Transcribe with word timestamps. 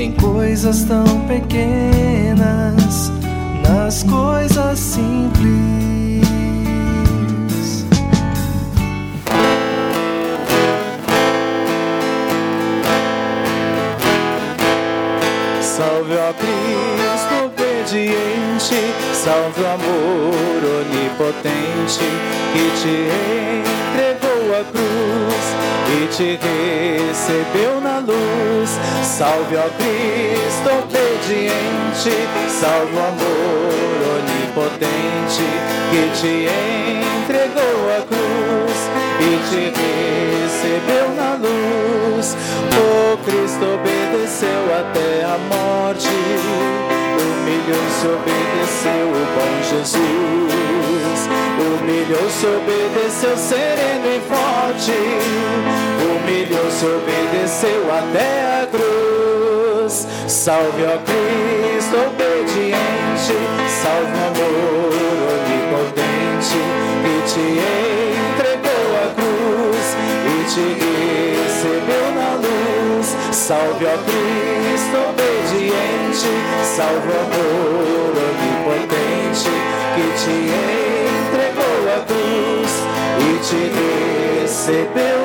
em 0.00 0.12
coisas 0.12 0.84
tão 0.84 1.04
pequenas, 1.26 3.12
nas 3.62 4.02
coisas 4.02 4.78
simples. 4.78 6.24
Salve 15.60 16.14
a 16.14 16.32
Cristo 16.32 17.44
obediente, 17.44 18.94
salve 19.12 19.60
o 19.60 19.66
amor 19.66 20.62
onipotente 20.80 22.06
que 22.54 22.70
te 22.80 22.96
entregou 23.92 24.58
a 24.58 24.64
cruz 24.64 25.44
e 25.92 26.06
te 26.08 26.38
recebeu. 26.40 27.79
Salve 29.20 29.54
a 29.54 29.68
Cristo 29.76 30.70
obediente, 30.82 32.14
salve 32.48 32.94
o 32.94 33.00
amor 33.00 34.00
onipotente 34.16 35.44
que 35.90 36.02
te 36.18 36.48
entregou 36.48 37.80
a 37.90 38.00
cruz 38.06 38.78
e 39.20 39.30
te 39.50 39.62
recebeu 39.76 41.06
na 41.14 41.34
luz. 41.34 42.34
O 42.72 43.18
Cristo 43.18 43.64
obedeceu 43.74 44.62
até 44.80 45.24
a 45.24 45.36
morte, 45.54 46.08
humilhou-se, 47.20 48.06
obedeceu 48.06 49.04
o 49.04 49.22
bom 49.36 49.52
Jesus. 49.68 50.00
Humilhou-se, 51.60 52.46
obedeceu 52.46 53.36
sereno 53.36 54.06
e 54.06 54.20
forte, 54.26 54.96
humilhou-se, 56.08 56.86
obedeceu 56.86 57.82
até 57.92 58.62
a 58.62 58.66
cruz. 58.66 59.09
Salve, 59.90 60.84
ó 60.84 60.98
Cristo 61.02 61.96
obediente, 61.96 63.34
salve 63.82 64.12
o 64.12 64.22
amor 64.28 64.94
onipotente 65.34 66.60
que 67.02 67.14
te 67.26 67.46
entregou 68.38 68.86
a 68.94 69.10
cruz 69.16 69.86
e 70.26 70.46
te 70.48 70.66
recebeu 70.78 72.06
na 72.14 72.30
luz. 72.36 73.08
Salve, 73.32 73.84
ó 73.84 73.98
Cristo 74.06 74.96
obediente, 75.10 76.30
salve 76.62 77.08
o 77.08 77.18
amor 77.26 78.14
onipotente 78.30 79.50
que 79.96 80.06
te 80.22 80.36
entregou 81.26 81.78
a 81.92 82.00
cruz 82.06 82.72
e 83.18 83.30
te 83.42 83.60
recebeu 84.44 85.19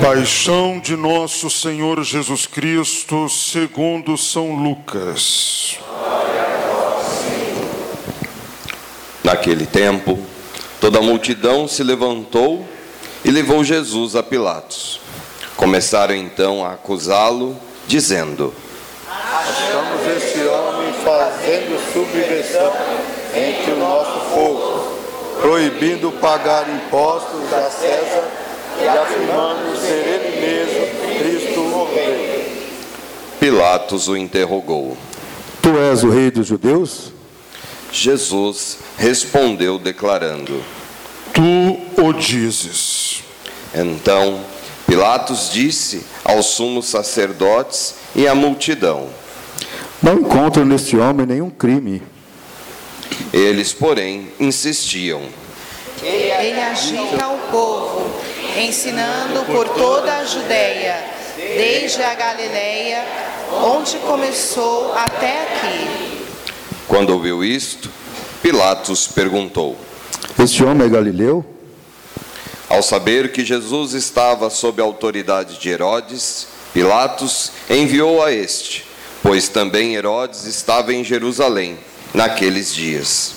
Paixão 0.00 0.80
de 0.80 0.96
nosso 0.96 1.50
Senhor 1.50 2.02
Jesus 2.02 2.46
Cristo, 2.46 3.28
segundo 3.28 4.16
São 4.16 4.54
Lucas. 4.54 5.78
Naquele 9.22 9.66
tempo, 9.66 10.18
toda 10.80 10.98
a 10.98 11.02
multidão 11.02 11.68
se 11.68 11.82
levantou 11.82 12.66
e 13.22 13.30
levou 13.30 13.62
Jesus 13.62 14.16
a 14.16 14.22
Pilatos. 14.22 15.00
Começaram 15.54 16.14
então 16.14 16.64
a 16.64 16.72
acusá-lo, 16.72 17.54
dizendo: 17.86 18.54
Achamos 19.06 20.16
este 20.16 20.40
homem 20.46 20.94
fazendo 21.04 21.78
subversão 21.92 22.72
entre 23.34 23.72
o 23.72 23.76
nosso 23.76 24.18
povo, 24.34 24.96
proibindo 25.42 26.10
pagar 26.12 26.66
impostos 26.70 27.52
a 27.52 27.70
César 27.70 28.39
e 28.82 28.88
afirmando 28.88 29.76
ser 29.76 30.06
ele 30.06 30.40
mesmo 30.40 31.18
Cristo 31.18 31.60
o 31.60 31.94
Rei. 31.94 32.70
Pilatos 33.38 34.08
o 34.08 34.16
interrogou. 34.16 34.96
Tu 35.62 35.76
és 35.78 36.02
o 36.02 36.10
rei 36.10 36.30
dos 36.30 36.46
judeus? 36.46 37.12
Jesus 37.92 38.78
respondeu, 38.96 39.78
declarando: 39.78 40.62
Tu 41.32 42.02
o 42.02 42.12
dizes. 42.12 43.22
Então 43.74 44.40
Pilatos 44.90 45.50
disse 45.52 46.04
aos 46.24 46.46
sumos 46.46 46.86
sacerdotes 46.86 47.94
e 48.12 48.26
à 48.26 48.34
multidão: 48.34 49.08
Não 50.02 50.14
encontro 50.14 50.64
neste 50.64 50.96
homem 50.96 51.24
nenhum 51.24 51.48
crime. 51.48 52.02
Eles, 53.32 53.72
porém, 53.72 54.32
insistiam. 54.40 55.22
Ele 56.02 56.60
agita 56.60 57.28
o 57.28 57.38
povo, 57.52 58.10
ensinando 58.58 59.44
por 59.44 59.68
toda 59.68 60.18
a 60.18 60.24
Judéia, 60.24 61.04
desde 61.36 62.02
a 62.02 62.14
Galileia, 62.14 63.04
onde 63.52 63.96
começou 63.98 64.92
até 64.94 65.42
aqui. 65.42 66.24
Quando 66.86 67.10
ouviu 67.10 67.44
isto, 67.44 67.90
Pilatos 68.42 69.06
perguntou: 69.06 69.76
Este 70.38 70.64
homem 70.64 70.86
é 70.86 70.90
galileu? 70.90 71.44
Ao 72.68 72.82
saber 72.82 73.32
que 73.32 73.44
Jesus 73.44 73.94
estava 73.94 74.48
sob 74.48 74.80
a 74.80 74.84
autoridade 74.84 75.58
de 75.58 75.68
Herodes, 75.68 76.46
Pilatos 76.72 77.50
enviou 77.68 78.22
a 78.22 78.32
este, 78.32 78.84
pois 79.22 79.48
também 79.48 79.96
Herodes 79.96 80.44
estava 80.44 80.94
em 80.94 81.02
Jerusalém 81.02 81.78
naqueles 82.14 82.72
dias. 82.72 83.34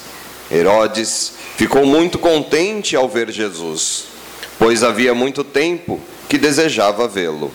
Herodes 0.52 1.34
ficou 1.58 1.86
muito 1.86 2.20
contente 2.20 2.96
ao 2.96 3.10
ver 3.10 3.32
Jesus, 3.32 4.06
pois 4.64 4.82
havia 4.82 5.14
muito 5.14 5.44
tempo 5.44 6.00
que 6.30 6.38
desejava 6.38 7.06
vê-lo. 7.06 7.52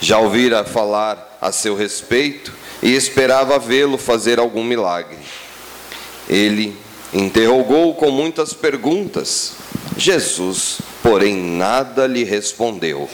Já 0.00 0.16
ouvira 0.20 0.62
falar 0.62 1.36
a 1.40 1.50
seu 1.50 1.74
respeito 1.74 2.52
e 2.80 2.94
esperava 2.94 3.58
vê-lo 3.58 3.98
fazer 3.98 4.38
algum 4.38 4.62
milagre. 4.62 5.18
Ele 6.28 6.78
interrogou 7.12 7.96
com 7.96 8.12
muitas 8.12 8.52
perguntas. 8.52 9.54
Jesus, 9.96 10.78
porém, 11.02 11.34
nada 11.34 12.06
lhe 12.06 12.22
respondeu. 12.22 13.10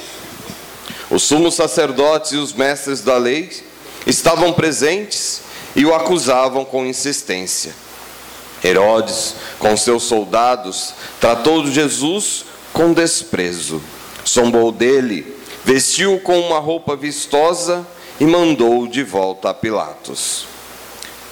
Os 1.11 1.23
sumos 1.23 1.55
sacerdotes 1.55 2.33
e 2.33 2.37
os 2.37 2.53
mestres 2.53 3.01
da 3.01 3.17
lei 3.17 3.51
estavam 4.07 4.53
presentes 4.53 5.41
e 5.75 5.87
o 5.87 5.95
acusavam 5.95 6.67
com 6.67 6.85
insistência. 6.85 7.75
Herodes, 8.63 9.37
com 9.59 9.75
seus 9.75 10.03
soldados, 10.03 10.93
tratou 11.19 11.67
Jesus 11.67 12.50
com 12.73 12.93
desprezo, 12.93 13.83
zombou 14.27 14.73
dele, 14.73 15.37
vestiu-o 15.65 16.21
com 16.21 16.39
uma 16.39 16.59
roupa 16.59 16.97
vistosa 16.97 17.87
e 18.19 18.25
mandou-o 18.25 18.89
de 18.89 19.03
volta 19.03 19.51
a 19.51 19.55
Pilatos. 19.55 20.47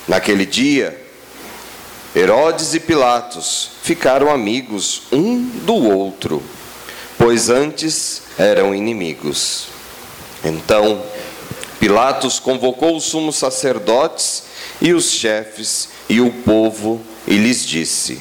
Naquele 0.06 0.47
dia, 0.47 0.98
Herodes 2.16 2.75
e 2.75 2.81
Pilatos 2.81 3.71
ficaram 3.82 4.31
amigos 4.31 5.03
um 5.12 5.43
do 5.65 5.75
outro, 5.75 6.43
pois 7.19 7.50
antes 7.50 8.22
eram 8.38 8.75
inimigos. 8.75 9.69
Então, 10.43 11.03
Pilatos 11.78 12.39
convocou 12.39 12.97
os 12.97 13.04
sumos 13.04 13.36
sacerdotes 13.36 14.45
e 14.80 14.92
os 14.92 15.10
chefes 15.10 15.91
e 16.09 16.21
o 16.21 16.30
povo 16.30 17.01
e 17.27 17.36
lhes 17.36 17.65
disse: 17.65 18.21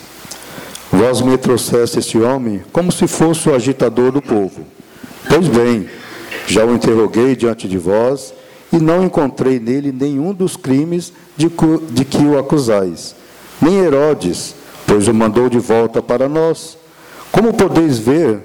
Vós 0.91 1.21
me 1.21 1.37
trouxeste 1.37 1.99
este 1.99 2.17
homem 2.17 2.63
como 2.71 2.91
se 2.91 3.07
fosse 3.07 3.49
o 3.49 3.53
agitador 3.55 4.11
do 4.11 4.21
povo. 4.21 4.65
Pois 5.27 5.47
bem, 5.47 5.89
já 6.47 6.63
o 6.63 6.73
interroguei 6.73 7.35
diante 7.35 7.67
de 7.67 7.77
vós 7.77 8.33
e 8.71 8.77
não 8.77 9.03
encontrei 9.03 9.59
nele 9.59 9.91
nenhum 9.91 10.33
dos 10.33 10.55
crimes 10.55 11.11
de, 11.35 11.49
de 11.91 12.05
que 12.05 12.17
o 12.17 12.39
acusais, 12.39 13.15
nem 13.61 13.79
Herodes, 13.79 14.55
pois 14.85 15.07
o 15.07 15.13
mandou 15.13 15.49
de 15.49 15.59
volta 15.59 16.01
para 16.01 16.29
nós. 16.29 16.77
Como 17.31 17.53
podeis 17.53 17.99
ver, 17.99 18.39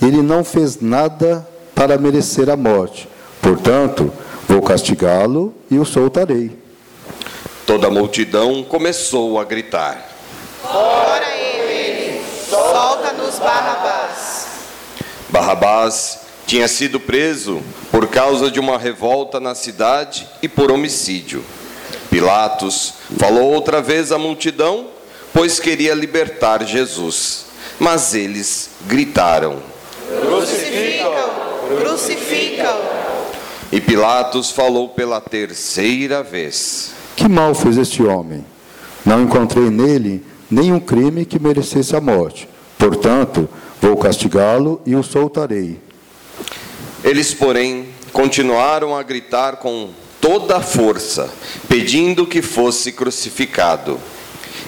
ele 0.00 0.22
não 0.22 0.44
fez 0.44 0.80
nada 0.80 1.46
para 1.74 1.98
merecer 1.98 2.48
a 2.48 2.56
morte. 2.56 3.08
Portanto, 3.42 4.12
vou 4.48 4.62
castigá-lo 4.62 5.54
e 5.70 5.78
o 5.78 5.84
soltarei. 5.84 6.56
Toda 7.66 7.88
a 7.88 7.90
multidão 7.90 8.62
começou 8.62 9.38
a 9.38 9.44
gritar: 9.44 10.08
Fora 10.62 11.36
ele, 11.36 12.22
solta-nos 12.48 13.38
Barrabás. 15.38 16.26
Tinha 16.48 16.66
sido 16.66 16.98
preso 16.98 17.62
por 17.92 18.08
causa 18.08 18.50
de 18.50 18.58
uma 18.58 18.76
revolta 18.76 19.38
na 19.38 19.54
cidade 19.54 20.26
e 20.42 20.48
por 20.48 20.72
homicídio. 20.72 21.44
Pilatos 22.10 22.94
falou 23.18 23.52
outra 23.52 23.80
vez 23.80 24.10
à 24.10 24.18
multidão, 24.18 24.86
pois 25.32 25.60
queria 25.60 25.94
libertar 25.94 26.64
Jesus. 26.64 27.44
Mas 27.78 28.14
eles 28.14 28.70
gritaram: 28.86 29.58
Crucificam! 30.22 31.12
Crucificam! 31.78 32.76
E 33.70 33.80
Pilatos 33.80 34.50
falou 34.50 34.88
pela 34.88 35.20
terceira 35.20 36.22
vez: 36.22 36.92
Que 37.14 37.28
mal 37.28 37.54
fez 37.54 37.76
este 37.76 38.02
homem? 38.02 38.44
Não 39.04 39.22
encontrei 39.22 39.70
nele 39.70 40.24
nenhum 40.50 40.80
crime 40.80 41.24
que 41.24 41.38
merecesse 41.38 41.94
a 41.94 42.00
morte. 42.00 42.48
Portanto, 42.78 43.48
vou 43.80 43.96
castigá-lo 43.96 44.80
e 44.84 44.94
o 44.94 45.02
soltarei. 45.02 45.78
Eles, 47.04 47.32
porém, 47.32 47.88
continuaram 48.12 48.96
a 48.96 49.02
gritar 49.02 49.56
com 49.56 49.90
toda 50.20 50.56
a 50.56 50.60
força, 50.60 51.30
pedindo 51.68 52.26
que 52.26 52.42
fosse 52.42 52.92
crucificado. 52.92 54.00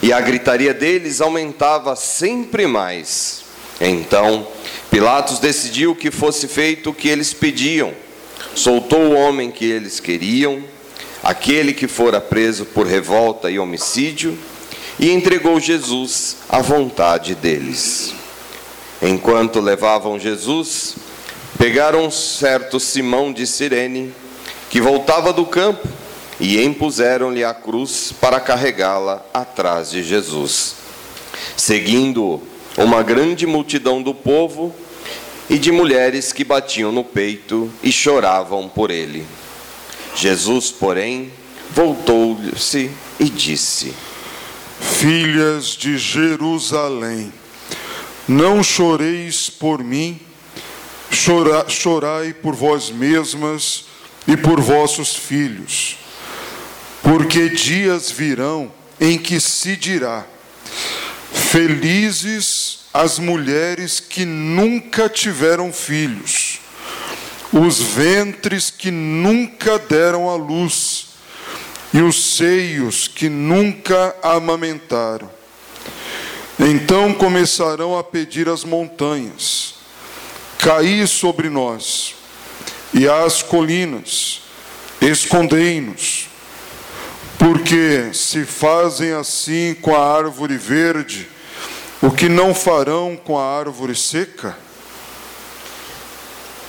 E 0.03 0.13
a 0.13 0.21
gritaria 0.21 0.73
deles 0.73 1.21
aumentava 1.21 1.95
sempre 1.97 2.67
mais. 2.67 3.43
Então, 3.81 4.47
Pilatos 4.91 5.39
decidiu 5.39 5.95
que 5.95 6.11
fosse 6.11 6.47
feito 6.49 6.91
o 6.91 6.95
que 6.95 7.09
eles 7.09 7.33
pediam. 7.33 7.93
Soltou 8.55 9.01
o 9.01 9.15
homem 9.15 9.51
que 9.51 9.65
eles 9.65 10.01
queriam, 10.01 10.63
aquele 11.23 11.73
que 11.73 11.87
fora 11.87 12.21
preso 12.21 12.65
por 12.65 12.87
revolta 12.87 13.51
e 13.51 13.59
homicídio, 13.59 14.39
e 14.99 15.11
entregou 15.11 15.59
Jesus 15.61 16.37
à 16.49 16.61
vontade 16.61 17.35
deles. 17.35 18.20
Enquanto 19.03 19.61
levavam 19.61 20.19
Jesus, 20.19 20.97
pegaram 21.59 22.07
um 22.07 22.11
certo 22.11 22.79
Simão 22.79 23.33
de 23.33 23.47
Cirene, 23.47 24.13
que 24.69 24.81
voltava 24.81 25.33
do 25.33 25.47
campo, 25.47 25.89
e 26.39 26.63
impuseram-lhe 26.63 27.45
a 27.45 27.53
cruz 27.53 28.13
para 28.19 28.41
carregá-la 28.41 29.25
atrás 29.33 29.91
de 29.91 30.03
Jesus. 30.03 30.77
Seguindo 31.57 32.43
uma 32.77 33.03
grande 33.03 33.47
multidão 33.47 34.03
do 34.03 34.15
povo 34.15 34.75
e 35.51 35.59
de 35.59 35.71
mulheres 35.71 36.33
que 36.33 36.45
batiam 36.45 36.93
no 36.93 37.05
peito 37.05 37.71
e 37.83 37.93
choravam 37.93 38.69
por 38.69 38.91
ele. 38.91 39.27
Jesus, 40.17 40.71
porém, 40.71 41.31
voltou-se 41.71 42.91
e 43.19 43.25
disse: 43.25 43.93
Filhas 44.81 45.77
de 45.77 45.99
Jerusalém, 45.99 47.33
não 48.31 48.63
choreis 48.63 49.51
por 49.51 49.83
mim, 49.83 50.21
chora, 51.13 51.69
chorai 51.69 52.33
por 52.33 52.55
vós 52.55 52.89
mesmas 52.89 53.87
e 54.25 54.37
por 54.37 54.61
vossos 54.61 55.17
filhos, 55.17 55.99
porque 57.03 57.49
dias 57.49 58.09
virão 58.09 58.73
em 59.01 59.19
que 59.19 59.41
se 59.41 59.75
dirá: 59.75 60.25
Felizes 61.33 62.83
as 62.95 63.19
mulheres 63.19 63.99
que 63.99 64.25
nunca 64.25 65.09
tiveram 65.09 65.73
filhos, 65.73 66.61
os 67.53 67.81
ventres 67.81 68.71
que 68.71 68.93
nunca 68.93 69.77
deram 69.77 70.31
à 70.31 70.37
luz, 70.37 71.09
e 71.93 72.01
os 72.01 72.37
seios 72.37 73.09
que 73.09 73.29
nunca 73.29 74.15
amamentaram. 74.23 75.40
Então 76.63 77.15
começarão 77.15 77.99
a 77.99 78.05
pedir 78.05 78.47
às 78.47 78.65
montanhas: 78.65 79.77
Caí 80.59 81.07
sobre 81.07 81.49
nós, 81.49 82.15
e 82.93 83.09
às 83.09 83.41
colinas, 83.41 84.43
escondei-nos. 85.01 86.29
Porque 87.39 88.11
se 88.13 88.45
fazem 88.45 89.13
assim 89.13 89.75
com 89.81 89.97
a 89.97 90.15
árvore 90.15 90.59
verde, 90.59 91.27
o 92.03 92.11
que 92.11 92.29
não 92.29 92.55
farão 92.55 93.17
com 93.17 93.39
a 93.39 93.59
árvore 93.59 93.95
seca? 93.95 94.55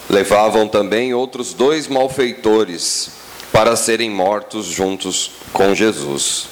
Levavam 0.09 0.69
também 0.69 1.13
outros 1.13 1.53
dois 1.53 1.89
malfeitores 1.89 3.11
para 3.51 3.75
serem 3.75 4.09
mortos 4.09 4.67
juntos 4.67 5.31
com 5.51 5.75
Jesus. 5.75 6.47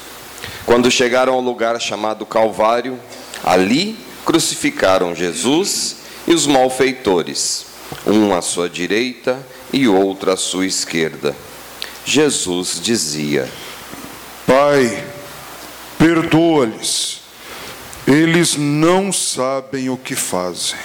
Quando 0.66 0.92
chegaram 0.92 1.34
ao 1.34 1.42
lugar 1.42 1.80
chamado 1.80 2.26
Calvário, 2.26 3.00
ali 3.44 3.98
crucificaram 4.26 5.16
Jesus 5.16 5.98
e 6.28 6.34
os 6.34 6.46
malfeitores, 6.46 7.66
um 8.06 8.34
à 8.34 8.42
sua 8.42 8.70
direita 8.70 9.46
e 9.74 9.88
outro 9.88 10.32
à 10.32 10.38
sua 10.38 10.66
esquerda. 10.66 11.36
Jesus 12.06 12.80
dizia: 12.82 13.50
Pai, 14.46 15.04
perdoa-lhes, 15.98 17.22
eles 18.08 18.56
não 18.56 19.12
sabem 19.12 19.90
o 19.90 19.98
que 19.98 20.16
fazem. 20.16 20.78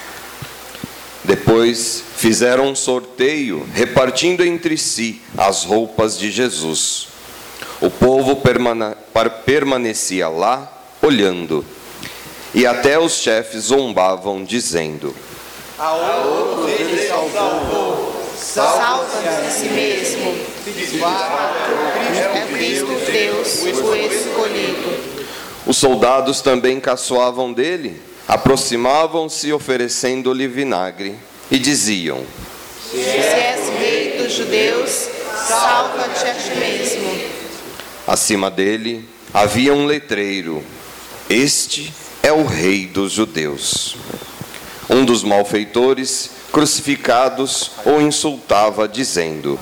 Depois 1.25 2.05
fizeram 2.17 2.69
um 2.69 2.75
sorteio, 2.75 3.67
repartindo 3.73 4.45
entre 4.45 4.77
si 4.77 5.23
as 5.37 5.65
roupas 5.65 6.19
de 6.19 6.31
Jesus. 6.31 7.09
O 7.81 7.91
povo 7.91 8.37
permane 8.37 8.95
permanecia 9.47 10.29
lá, 10.29 10.71
olhando, 11.01 11.65
e 12.55 12.67
até 12.67 12.99
os 12.99 13.15
chefes 13.15 13.65
zombavam, 13.65 14.45
dizendo: 14.45 15.15
A 15.77 15.93
outros 15.93 16.71
ele 16.71 17.09
salvou, 17.09 18.15
salva-nos 18.39 19.27
a 19.27 19.51
si 19.51 19.67
mesmo. 19.67 20.55
É 20.67 22.47
Cristo 22.53 22.87
Deus, 23.11 23.63
o 23.63 23.95
escolhido. 23.97 25.15
Os 25.67 25.77
soldados 25.77 26.41
também 26.41 26.79
caçoavam 26.79 27.53
dele, 27.53 28.01
aproximavam-se 28.29 29.53
oferecendo-lhe 29.53 30.47
vinagre 30.47 31.17
e 31.51 31.59
diziam: 31.59 32.23
Se 32.91 33.01
és 33.01 33.69
rei 33.81 34.17
dos 34.17 34.33
judeus, 34.33 35.09
salva-te 35.49 36.27
a 36.27 36.35
ti 36.35 36.55
mesmo. 36.57 37.21
Acima 38.07 38.51
dele 38.51 39.09
havia 39.33 39.75
um 39.75 39.87
letreiro: 39.87 40.63
Este 41.29 41.93
é 42.25 42.33
o 42.33 42.43
rei 42.47 42.87
dos 42.87 43.13
judeus. 43.13 43.97
Um 44.89 45.05
dos 45.05 45.23
malfeitores 45.23 46.31
crucificados 46.51 47.73
o 47.85 48.01
insultava, 48.01 48.89
dizendo: 48.89 49.61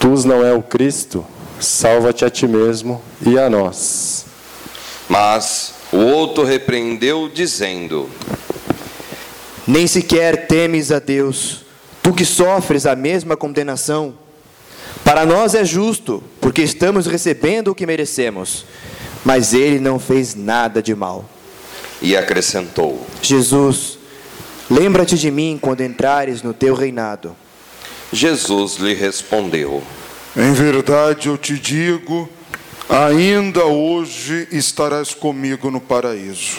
Tu 0.00 0.08
não 0.26 0.42
é 0.42 0.54
o 0.54 0.62
Cristo, 0.62 1.24
salva-te 1.60 2.24
a 2.24 2.30
ti 2.30 2.48
mesmo 2.48 3.02
e 3.20 3.38
a 3.38 3.50
nós. 3.50 4.24
Mas 5.06 5.74
o 5.92 5.98
outro 5.98 6.44
repreendeu, 6.44 7.28
dizendo: 7.28 8.08
Nem 9.66 9.86
sequer 9.86 10.46
temes 10.46 10.90
a 10.90 10.98
Deus, 10.98 11.60
tu 12.02 12.14
que 12.14 12.24
sofres 12.24 12.86
a 12.86 12.96
mesma 12.96 13.36
condenação. 13.36 14.14
Para 15.04 15.26
nós 15.26 15.54
é 15.54 15.62
justo, 15.62 16.24
porque 16.40 16.62
estamos 16.62 17.06
recebendo 17.06 17.68
o 17.68 17.74
que 17.74 17.84
merecemos, 17.84 18.64
mas 19.22 19.52
ele 19.52 19.78
não 19.78 19.98
fez 19.98 20.34
nada 20.34 20.82
de 20.82 20.94
mal. 20.94 21.35
E 22.00 22.16
acrescentou: 22.16 23.06
Jesus, 23.22 23.98
lembra-te 24.70 25.16
de 25.16 25.30
mim 25.30 25.58
quando 25.60 25.82
entrares 25.82 26.42
no 26.42 26.52
teu 26.52 26.74
reinado. 26.74 27.36
Jesus 28.12 28.76
lhe 28.76 28.94
respondeu: 28.94 29.82
Em 30.36 30.52
verdade 30.52 31.28
eu 31.28 31.36
te 31.36 31.58
digo, 31.58 32.28
ainda 32.88 33.64
hoje 33.64 34.46
estarás 34.52 35.12
comigo 35.14 35.70
no 35.70 35.80
paraíso. 35.80 36.58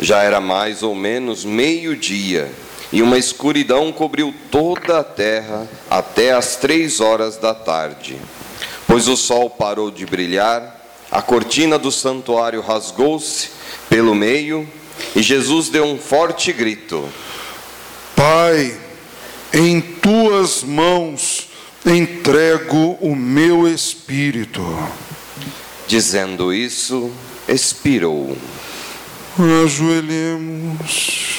Já 0.00 0.22
era 0.22 0.40
mais 0.40 0.82
ou 0.82 0.94
menos 0.94 1.44
meio-dia, 1.44 2.52
e 2.92 3.02
uma 3.02 3.18
escuridão 3.18 3.92
cobriu 3.92 4.32
toda 4.50 5.00
a 5.00 5.04
terra 5.04 5.66
até 5.90 6.32
as 6.32 6.56
três 6.56 7.00
horas 7.00 7.36
da 7.36 7.52
tarde. 7.52 8.16
Pois 8.86 9.08
o 9.08 9.16
sol 9.16 9.50
parou 9.50 9.90
de 9.90 10.06
brilhar, 10.06 10.77
a 11.10 11.22
cortina 11.22 11.78
do 11.78 11.90
santuário 11.90 12.60
rasgou-se 12.60 13.50
pelo 13.88 14.14
meio, 14.14 14.68
e 15.16 15.22
Jesus 15.22 15.68
deu 15.68 15.84
um 15.84 15.98
forte 15.98 16.52
grito: 16.52 17.08
Pai, 18.14 18.78
em 19.52 19.80
tuas 19.80 20.62
mãos 20.62 21.48
entrego 21.84 22.98
o 23.00 23.14
meu 23.16 23.66
espírito. 23.66 24.62
Dizendo 25.86 26.52
isso, 26.52 27.10
expirou. 27.48 28.36
Ajoelhemos. 29.64 31.37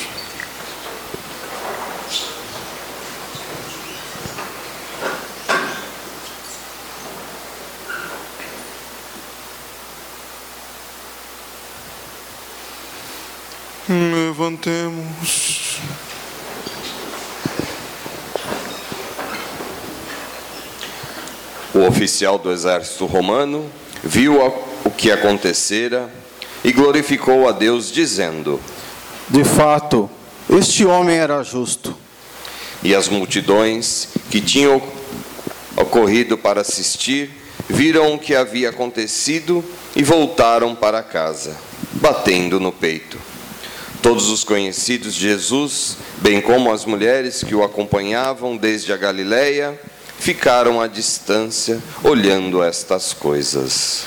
levantemos. 14.39 15.79
O 21.73 21.79
oficial 21.79 22.39
do 22.39 22.49
exército 22.49 23.05
romano 23.05 23.69
viu 24.01 24.41
o 24.85 24.89
que 24.91 25.11
acontecera 25.11 26.09
e 26.63 26.71
glorificou 26.71 27.49
a 27.49 27.51
Deus, 27.51 27.91
dizendo: 27.91 28.61
De 29.27 29.43
fato, 29.43 30.09
este 30.49 30.85
homem 30.85 31.17
era 31.17 31.43
justo. 31.43 31.93
E 32.81 32.95
as 32.95 33.09
multidões 33.09 34.07
que 34.31 34.39
tinham 34.39 34.81
ocorrido 35.75 36.37
para 36.37 36.61
assistir 36.61 37.29
viram 37.67 38.13
o 38.13 38.19
que 38.19 38.33
havia 38.33 38.69
acontecido 38.69 39.63
e 39.97 40.01
voltaram 40.01 40.73
para 40.73 41.03
casa, 41.03 41.57
batendo 41.91 42.57
no 42.57 42.71
peito. 42.71 43.28
Todos 44.01 44.29
os 44.29 44.43
conhecidos 44.43 45.13
de 45.13 45.21
Jesus, 45.21 45.97
bem 46.17 46.39
como 46.39 46.71
as 46.71 46.85
mulheres 46.85 47.43
que 47.43 47.53
o 47.53 47.63
acompanhavam 47.63 48.55
desde 48.55 48.93
a 48.93 48.97
Galiléia, 48.97 49.79
ficaram 50.17 50.79
à 50.79 50.87
distância 50.87 51.81
olhando 52.03 52.63
estas 52.63 53.13
coisas. 53.13 54.03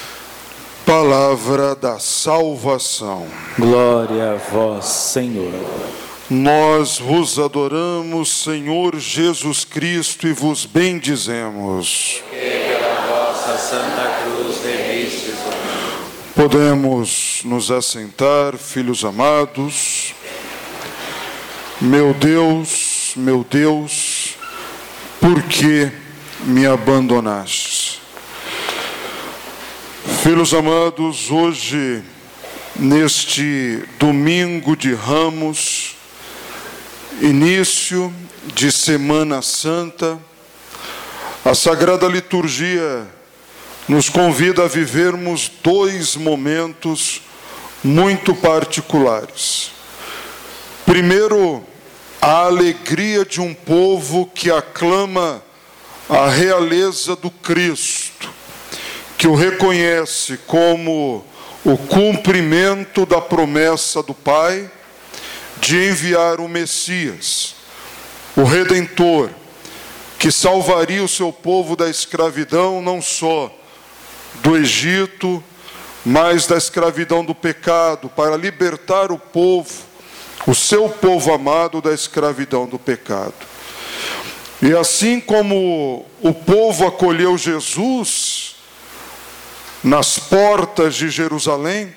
Palavra 0.87 1.75
da 1.75 1.99
salvação. 1.99 3.27
Glória 3.59 4.33
a 4.33 4.37
vós, 4.37 4.87
Senhor. 4.87 5.53
Nós 6.29 6.99
vos 6.99 7.39
adoramos, 7.39 8.43
Senhor 8.43 8.99
Jesus 8.99 9.65
Cristo, 9.65 10.27
e 10.27 10.33
vos 10.33 10.65
bendizemos. 10.65 12.23
Que 12.31 12.37
pela 12.37 13.07
vossa 13.07 13.59
Santa 13.59 14.11
Cruz. 14.23 14.32
Podemos 16.35 17.43
nos 17.45 17.71
assentar, 17.71 18.57
filhos 18.57 19.05
amados. 19.05 20.15
Meu 21.79 22.15
Deus, 22.15 23.13
meu 23.17 23.45
Deus, 23.45 24.39
por 25.21 25.43
que 25.43 25.93
me 26.45 26.67
abandonastes? 26.67 28.01
Filhos 30.23 30.55
amados, 30.55 31.31
hoje, 31.31 32.03
neste 32.77 33.85
domingo 33.99 34.75
de 34.75 34.95
ramos, 34.95 35.97
início 37.21 38.11
de 38.55 38.73
Semana 38.73 39.43
Santa, 39.43 40.19
a 41.45 41.55
Sagrada 41.55 42.09
Liturgia 42.09 43.07
nos 43.89 44.09
convida 44.09 44.65
a 44.65 44.69
vivermos 44.69 45.51
dois 45.63 46.15
momentos 46.17 47.23
muito 47.83 48.35
particulares. 48.35 49.73
Primeiro, 50.87 51.65
a 52.21 52.45
alegria 52.45 53.25
de 53.25 53.41
um 53.41 53.53
povo 53.53 54.31
que 54.33 54.51
aclama 54.51 55.43
a 56.09 56.29
realeza 56.29 57.17
do 57.17 57.31
Cristo, 57.31 58.31
que 59.19 59.27
o 59.27 59.35
reconhece 59.35 60.37
como 60.47 61.25
o 61.65 61.77
cumprimento 61.77 63.05
da 63.07 63.21
promessa 63.21 64.03
do 64.03 64.15
Pai 64.15 64.71
de 65.61 65.77
enviar 65.89 66.41
o 66.41 66.49
Messias, 66.49 67.55
o 68.37 68.45
Redentor, 68.45 69.31
que 70.19 70.31
salvaria 70.31 71.03
o 71.03 71.09
seu 71.09 71.33
povo 71.33 71.75
da 71.75 71.89
escravidão, 71.89 72.81
não 72.81 73.03
só 73.03 73.53
do 74.37 74.57
Egito, 74.57 75.43
mas 76.05 76.47
da 76.47 76.57
escravidão 76.57 77.25
do 77.25 77.35
pecado, 77.35 78.09
para 78.09 78.37
libertar 78.37 79.13
o 79.13 79.19
povo, 79.19 79.73
o 80.47 80.55
seu 80.55 80.89
povo 80.89 81.33
amado, 81.33 81.81
da 81.81 81.93
escravidão 81.93 82.67
do 82.67 82.79
pecado. 82.79 83.35
E 84.61 84.73
assim 84.73 85.21
como 85.21 86.07
o 86.21 86.33
povo 86.33 86.87
acolheu 86.87 87.37
Jesus 87.37 88.57
nas 89.83 90.19
portas 90.19 90.95
de 90.95 91.11
Jerusalém, 91.11 91.93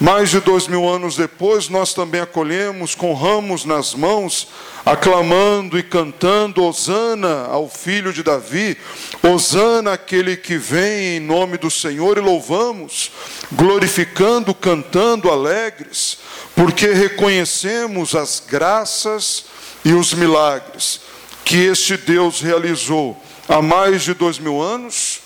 mais 0.00 0.30
de 0.30 0.38
dois 0.38 0.68
mil 0.68 0.88
anos 0.88 1.16
depois, 1.16 1.68
nós 1.68 1.92
também 1.92 2.20
acolhemos 2.20 2.94
com 2.94 3.12
ramos 3.14 3.64
nas 3.64 3.94
mãos, 3.94 4.46
aclamando 4.86 5.76
e 5.76 5.82
cantando 5.82 6.62
Hosana 6.62 7.46
ao 7.46 7.68
filho 7.68 8.12
de 8.12 8.22
Davi, 8.22 8.76
Hosana 9.22 9.94
aquele 9.94 10.36
que 10.36 10.56
vem 10.56 11.16
em 11.16 11.20
nome 11.20 11.58
do 11.58 11.68
Senhor, 11.68 12.16
e 12.16 12.20
louvamos, 12.20 13.10
glorificando, 13.50 14.54
cantando 14.54 15.32
alegres, 15.32 16.18
porque 16.54 16.86
reconhecemos 16.88 18.14
as 18.14 18.40
graças 18.46 19.46
e 19.84 19.92
os 19.92 20.14
milagres 20.14 21.00
que 21.44 21.56
este 21.56 21.96
Deus 21.96 22.40
realizou 22.40 23.20
há 23.48 23.60
mais 23.60 24.02
de 24.02 24.14
dois 24.14 24.38
mil 24.38 24.60
anos, 24.60 25.20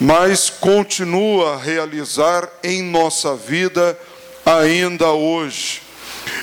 mas 0.00 0.48
continua 0.48 1.54
a 1.54 1.56
realizar 1.58 2.48
em 2.62 2.80
nossa 2.80 3.36
vida 3.36 3.98
ainda 4.44 5.10
hoje. 5.10 5.82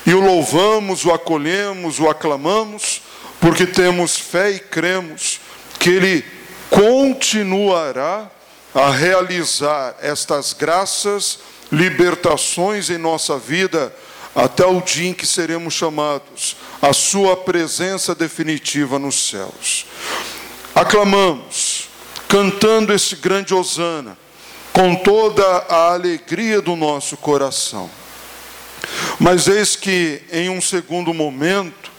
E 0.05 0.13
o 0.13 0.19
louvamos, 0.19 1.05
o 1.05 1.11
acolhemos, 1.11 1.99
o 1.99 2.09
aclamamos, 2.09 3.01
porque 3.39 3.65
temos 3.65 4.17
fé 4.17 4.51
e 4.51 4.59
cremos 4.59 5.39
que 5.79 5.89
Ele 5.89 6.25
continuará 6.69 8.29
a 8.73 8.89
realizar 8.89 9.95
estas 10.01 10.53
graças, 10.53 11.39
libertações 11.71 12.89
em 12.89 12.97
nossa 12.97 13.37
vida, 13.37 13.93
até 14.33 14.65
o 14.65 14.79
dia 14.81 15.09
em 15.09 15.13
que 15.13 15.27
seremos 15.27 15.73
chamados 15.73 16.55
à 16.81 16.93
Sua 16.93 17.35
presença 17.35 18.15
definitiva 18.15 18.97
nos 18.97 19.29
céus. 19.29 19.85
Aclamamos, 20.73 21.89
cantando 22.27 22.93
esse 22.93 23.15
grande 23.15 23.53
Hosana, 23.53 24.17
com 24.73 24.95
toda 24.95 25.45
a 25.45 25.93
alegria 25.93 26.61
do 26.61 26.75
nosso 26.75 27.17
coração. 27.17 27.89
Mas 29.19 29.47
eis 29.47 29.75
que, 29.75 30.21
em 30.31 30.49
um 30.49 30.61
segundo 30.61 31.13
momento, 31.13 31.91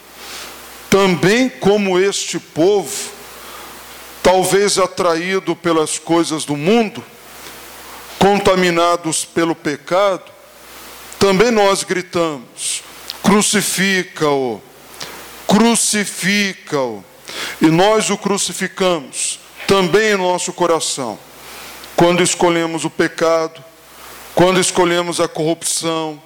também 0.89 1.49
como 1.49 1.99
este 1.99 2.39
povo, 2.39 3.11
talvez 4.21 4.77
atraído 4.77 5.55
pelas 5.55 5.97
coisas 5.97 6.45
do 6.45 6.57
mundo, 6.57 7.03
contaminados 8.19 9.23
pelo 9.23 9.55
pecado, 9.55 10.31
também 11.17 11.51
nós 11.51 11.83
gritamos: 11.83 12.83
crucifica-o, 13.21 14.61
crucifica-o. 15.47 17.03
E 17.61 17.67
nós 17.67 18.09
o 18.09 18.17
crucificamos 18.17 19.39
também 19.65 20.11
em 20.11 20.17
nosso 20.17 20.51
coração 20.53 21.17
quando 21.95 22.21
escolhemos 22.21 22.85
o 22.85 22.89
pecado, 22.89 23.63
quando 24.35 24.59
escolhemos 24.59 25.19
a 25.19 25.27
corrupção, 25.27 26.21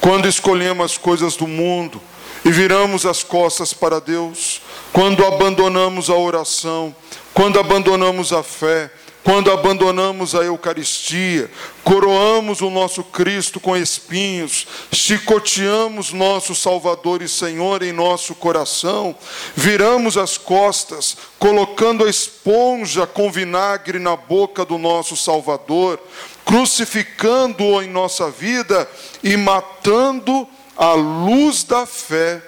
quando 0.00 0.26
escolhemos 0.26 0.92
as 0.92 0.98
coisas 0.98 1.36
do 1.36 1.46
mundo 1.46 2.00
e 2.44 2.50
viramos 2.50 3.04
as 3.04 3.22
costas 3.22 3.74
para 3.74 4.00
Deus, 4.00 4.62
quando 4.92 5.24
abandonamos 5.24 6.08
a 6.08 6.14
oração, 6.14 6.94
quando 7.34 7.60
abandonamos 7.60 8.32
a 8.32 8.42
fé, 8.42 8.90
quando 9.22 9.50
abandonamos 9.50 10.34
a 10.34 10.42
Eucaristia, 10.42 11.50
coroamos 11.84 12.62
o 12.62 12.70
nosso 12.70 13.04
Cristo 13.04 13.60
com 13.60 13.76
espinhos, 13.76 14.66
chicoteamos 14.90 16.12
nosso 16.12 16.54
Salvador 16.54 17.20
e 17.20 17.28
Senhor 17.28 17.82
em 17.82 17.92
nosso 17.92 18.34
coração, 18.34 19.14
viramos 19.54 20.16
as 20.16 20.38
costas, 20.38 21.16
colocando 21.38 22.04
a 22.04 22.10
esponja 22.10 23.06
com 23.06 23.30
vinagre 23.30 23.98
na 23.98 24.16
boca 24.16 24.64
do 24.64 24.78
nosso 24.78 25.16
Salvador, 25.16 26.00
crucificando-o 26.44 27.82
em 27.82 27.88
nossa 27.88 28.30
vida 28.30 28.88
e 29.22 29.36
matando 29.36 30.48
a 30.76 30.94
luz 30.94 31.62
da 31.62 31.84
fé 31.84 32.42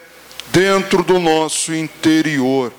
dentro 0.51 1.03
do 1.03 1.19
nosso 1.19 1.75
interior. 1.75 2.73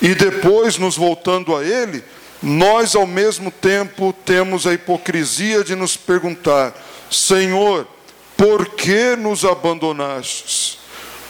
E 0.00 0.14
depois, 0.14 0.78
nos 0.78 0.96
voltando 0.96 1.56
a 1.56 1.64
Ele, 1.64 2.04
nós 2.44 2.94
ao 2.94 3.06
mesmo 3.06 3.50
tempo 3.50 4.14
temos 4.24 4.66
a 4.66 4.74
hipocrisia 4.74 5.64
de 5.64 5.74
nos 5.74 5.96
perguntar: 5.96 6.74
Senhor, 7.10 7.88
por 8.36 8.68
que 8.68 9.16
nos 9.16 9.46
abandonastes? 9.46 10.78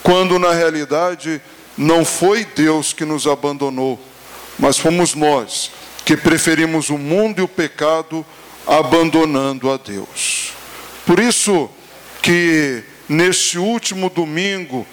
Quando 0.02 0.40
na 0.40 0.52
realidade 0.52 1.40
não 1.78 2.04
foi 2.04 2.44
Deus 2.44 2.92
que 2.92 3.04
nos 3.04 3.28
abandonou, 3.28 3.98
mas 4.58 4.76
fomos 4.76 5.14
nós 5.14 5.70
que 6.04 6.16
preferimos 6.16 6.90
o 6.90 6.98
mundo 6.98 7.38
e 7.38 7.42
o 7.42 7.48
pecado 7.48 8.26
abandonando 8.66 9.70
a 9.70 9.76
Deus. 9.76 10.52
Por 11.06 11.20
isso 11.20 11.70
que 12.20 12.82
neste 13.08 13.56
último 13.56 14.10
domingo 14.10 14.84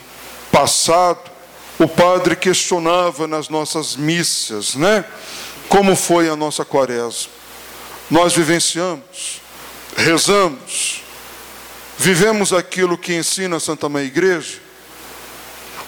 passado, 0.51 1.31
o 1.79 1.87
padre 1.87 2.35
questionava 2.35 3.27
nas 3.27 3.49
nossas 3.49 3.95
missas, 3.95 4.75
né? 4.75 5.03
Como 5.71 5.95
foi 5.95 6.27
a 6.27 6.35
nossa 6.35 6.65
quaresma? 6.65 7.31
Nós 8.09 8.35
vivenciamos, 8.35 9.41
rezamos, 9.95 11.01
vivemos 11.97 12.51
aquilo 12.51 12.97
que 12.97 13.13
ensina 13.13 13.55
a 13.55 13.59
Santa 13.59 13.87
Mãe 13.87 14.03
Igreja? 14.03 14.59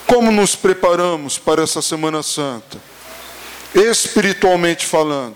Como 0.08 0.32
nos 0.32 0.56
preparamos 0.56 1.38
para 1.38 1.64
essa 1.64 1.82
Semana 1.82 2.24
Santa? 2.24 2.80
Espiritualmente 3.76 4.86
falando, 4.86 5.36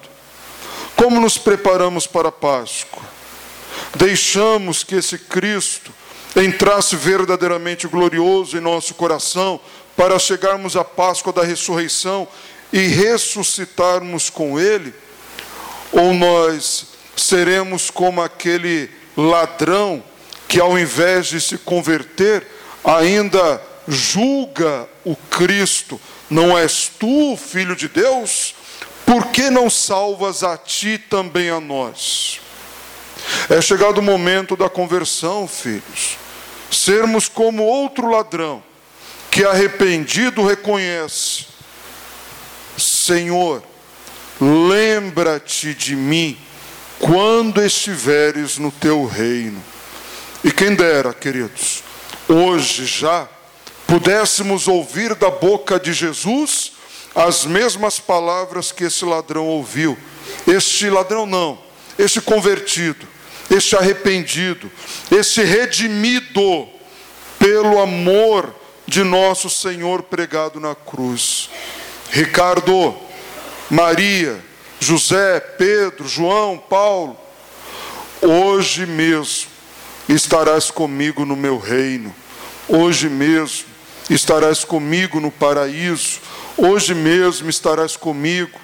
Como 0.96 1.20
nos 1.20 1.38
preparamos 1.38 2.08
para 2.08 2.30
a 2.30 2.32
Páscoa? 2.32 3.04
Deixamos 3.98 4.82
que 4.82 4.96
esse 4.96 5.18
Cristo 5.18 5.92
entrasse 6.38 6.96
verdadeiramente 6.96 7.86
glorioso 7.86 8.56
em 8.58 8.62
nosso 8.62 8.94
coração 8.94 9.60
para 9.98 10.18
chegarmos 10.18 10.78
à 10.78 10.86
Páscoa 10.86 11.34
da 11.34 11.44
ressurreição 11.44 12.26
e 12.72 12.80
ressuscitarmos 12.80 14.30
com 14.30 14.60
Ele? 14.60 14.94
Ou 15.92 16.14
nós 16.14 16.88
seremos 17.16 17.90
como 17.90 18.22
aquele 18.22 18.90
ladrão 19.16 20.04
que, 20.48 20.60
ao 20.60 20.78
invés 20.78 21.28
de 21.28 21.42
se 21.42 21.58
converter, 21.58 22.46
ainda 22.84 23.62
julga 23.88 24.88
o 25.04 25.16
Cristo: 25.16 26.00
Não 26.30 26.58
és 26.58 26.92
tu, 27.00 27.38
filho 27.38 27.76
de 27.76 27.88
Deus? 27.88 28.54
Por 29.06 29.28
que 29.28 29.50
não 29.50 29.70
salvas 29.70 30.44
a 30.44 30.58
ti 30.58 30.98
também 30.98 31.50
a 31.50 31.62
nós? 31.62 32.42
É 33.50 33.62
chegado 33.62 34.00
o 34.00 34.04
momento 34.04 34.56
da 34.56 34.70
conversão, 34.70 35.48
filhos. 35.48 36.18
Sermos 36.70 37.30
como 37.30 37.64
outro 37.64 38.10
ladrão, 38.10 38.62
que 39.32 39.46
arrependido 39.46 40.46
reconhece: 40.46 41.46
Senhor, 43.08 43.64
lembra-te 44.42 45.74
de 45.74 45.96
mim 45.96 46.38
quando 47.00 47.64
estiveres 47.64 48.58
no 48.58 48.70
teu 48.70 49.06
reino. 49.06 49.64
E 50.44 50.52
quem 50.52 50.76
dera, 50.76 51.14
queridos, 51.14 51.84
hoje 52.28 52.86
já 52.86 53.30
pudéssemos 53.88 54.68
ouvir 54.68 55.16
da 55.16 55.32
boca 55.32 55.80
de 55.80 55.94
Jesus 55.94 56.74
as 57.16 57.46
mesmas 57.46 57.98
palavras 57.98 58.74
que 58.74 58.84
esse 58.84 59.06
ladrão 59.06 59.48
ouviu. 59.48 59.98
Este 60.46 60.90
ladrão 60.90 61.26
não, 61.26 61.58
este 61.98 62.20
convertido, 62.20 63.08
este 63.50 63.74
arrependido, 63.78 64.70
este 65.10 65.44
redimido 65.44 66.68
pelo 67.40 67.80
amor 67.80 68.54
de 68.86 69.02
nosso 69.02 69.50
Senhor 69.50 70.04
pregado 70.04 70.60
na 70.60 70.76
cruz. 70.76 71.50
Ricardo, 72.12 72.96
Maria, 73.70 74.40
José, 74.80 75.40
Pedro, 75.40 76.08
João, 76.08 76.58
Paulo, 76.58 77.18
hoje 78.22 78.86
mesmo 78.86 79.50
estarás 80.08 80.72
comigo 80.72 81.26
no 81.26 81.36
meu 81.36 81.58
reino, 81.58 82.14
hoje 82.68 83.10
mesmo 83.10 83.66
estarás 84.10 84.64
comigo 84.64 85.20
no 85.20 85.32
paraíso, 85.32 86.20
hoje 86.56 86.94
mesmo 86.94 87.50
estarás 87.50 87.98
comigo 87.98 88.60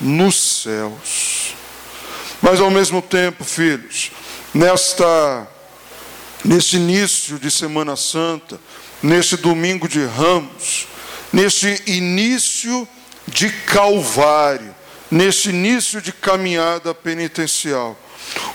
nos 0.00 0.62
céus. 0.62 1.54
Mas 2.40 2.60
ao 2.60 2.70
mesmo 2.70 3.00
tempo, 3.02 3.44
filhos, 3.44 4.10
nesta 4.52 5.48
neste 6.44 6.76
início 6.76 7.38
de 7.38 7.50
Semana 7.50 7.96
Santa, 7.96 8.60
neste 9.02 9.36
domingo 9.36 9.88
de 9.88 10.04
Ramos, 10.04 10.86
neste 11.34 11.82
início 11.88 12.86
de 13.26 13.50
Calvário, 13.50 14.72
neste 15.10 15.48
início 15.48 16.00
de 16.00 16.12
caminhada 16.12 16.94
penitencial, 16.94 17.98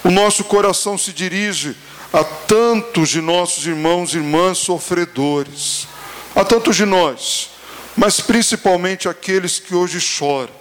o 0.02 0.10
nosso 0.10 0.46
coração 0.46 0.98
se 0.98 1.12
dirige 1.12 1.76
a 2.14 2.24
tantos 2.24 3.10
de 3.10 3.20
nossos 3.20 3.66
irmãos 3.66 4.14
e 4.14 4.18
irmãs 4.18 4.60
sofredores, 4.60 5.90
a 6.34 6.46
tantos 6.46 6.78
de 6.78 6.86
nós, 6.86 7.50
mas 7.98 8.22
principalmente 8.22 9.10
aqueles 9.10 9.60
que 9.60 9.76
hoje 9.76 10.00
choram, 10.00 10.54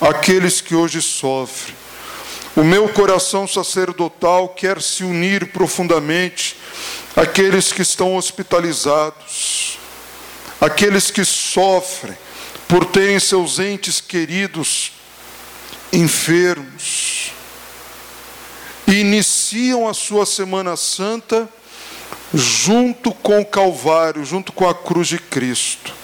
aqueles 0.00 0.60
que 0.60 0.76
hoje 0.76 1.02
sofrem. 1.02 1.74
O 2.54 2.62
meu 2.62 2.88
coração 2.88 3.48
sacerdotal 3.48 4.50
quer 4.50 4.80
se 4.80 5.02
unir 5.02 5.46
profundamente 5.46 6.56
àqueles 7.16 7.72
que 7.72 7.82
estão 7.82 8.16
hospitalizados, 8.16 9.63
aqueles 10.60 11.10
que 11.10 11.24
sofrem 11.24 12.16
por 12.68 12.84
terem 12.84 13.20
seus 13.20 13.58
entes 13.58 14.00
queridos 14.00 14.92
enfermos, 15.92 17.32
e 18.86 18.94
iniciam 18.94 19.88
a 19.88 19.94
sua 19.94 20.26
Semana 20.26 20.76
Santa 20.76 21.48
junto 22.32 23.12
com 23.12 23.40
o 23.40 23.46
Calvário, 23.46 24.24
junto 24.24 24.52
com 24.52 24.68
a 24.68 24.74
cruz 24.74 25.08
de 25.08 25.18
Cristo. 25.18 25.94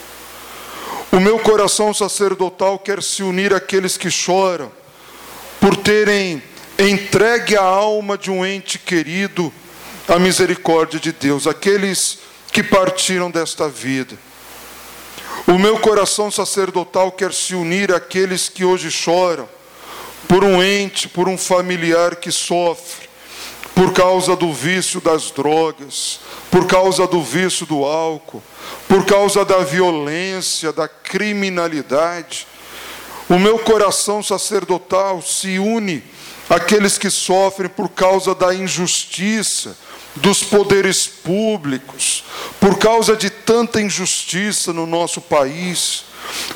O 1.12 1.18
meu 1.18 1.38
coração 1.40 1.92
sacerdotal 1.92 2.78
quer 2.78 3.02
se 3.02 3.22
unir 3.22 3.52
àqueles 3.52 3.96
que 3.96 4.10
choram 4.10 4.70
por 5.60 5.76
terem 5.76 6.42
entregue 6.78 7.56
a 7.56 7.62
alma 7.62 8.16
de 8.16 8.30
um 8.30 8.46
ente 8.46 8.78
querido 8.78 9.52
à 10.08 10.18
misericórdia 10.18 10.98
de 10.98 11.12
Deus, 11.12 11.46
aqueles 11.46 12.20
que 12.52 12.62
partiram 12.62 13.30
desta 13.30 13.68
vida. 13.68 14.16
O 15.46 15.59
meu 15.59 15.79
coração 15.79 16.31
sacerdotal 16.31 17.11
quer 17.11 17.33
se 17.33 17.55
unir 17.55 17.92
àqueles 17.92 18.48
que 18.48 18.64
hoje 18.64 18.90
choram 18.90 19.48
por 20.29 20.44
um 20.44 20.62
ente, 20.62 21.09
por 21.09 21.29
um 21.29 21.37
familiar 21.37 22.16
que 22.16 22.31
sofre, 22.31 23.09
por 23.74 23.92
causa 23.92 24.37
do 24.37 24.53
vício 24.53 25.00
das 25.00 25.31
drogas, 25.31 26.20
por 26.50 26.66
causa 26.66 27.07
do 27.07 27.22
vício 27.22 27.66
do 27.66 27.85
álcool, 27.85 28.42
por 28.87 29.05
causa 29.07 29.44
da 29.44 29.59
violência, 29.59 30.72
da 30.72 30.87
criminalidade. 30.87 32.46
O 33.29 33.38
meu 33.38 33.59
coração 33.59 34.22
sacerdotal 34.22 35.22
se 35.22 35.59
une 35.59 36.05
àqueles 36.48 36.98
que 36.98 37.11
sofrem 37.11 37.68
por 37.68 37.88
causa 37.88 38.35
da 38.35 38.55
injustiça 38.55 39.76
dos 40.16 40.42
poderes 40.42 41.07
públicos, 41.07 42.25
por 42.59 42.79
causa 42.79 43.16
de 43.16 43.31
tanta 43.31 43.81
injustiça 43.81 44.73
no 44.73 44.87
nosso 44.87 45.20
país. 45.20 46.05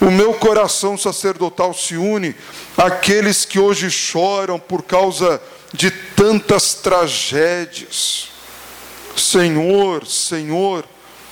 O 0.01 0.11
meu 0.11 0.35
coração 0.35 0.97
sacerdotal 0.97 1.73
se 1.73 1.97
une 1.97 2.35
àqueles 2.77 3.45
que 3.45 3.59
hoje 3.59 3.90
choram 3.90 4.59
por 4.59 4.83
causa 4.83 5.40
de 5.73 5.90
tantas 5.90 6.75
tragédias. 6.75 8.29
Senhor, 9.17 10.07
Senhor, 10.07 10.85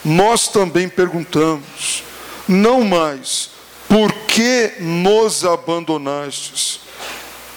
nós 0.05 0.49
também 0.49 0.89
perguntamos, 0.89 2.03
não 2.49 2.83
mais 2.83 3.51
por 3.89 4.13
que 4.27 4.73
nos 4.81 5.45
abandonastes, 5.45 6.81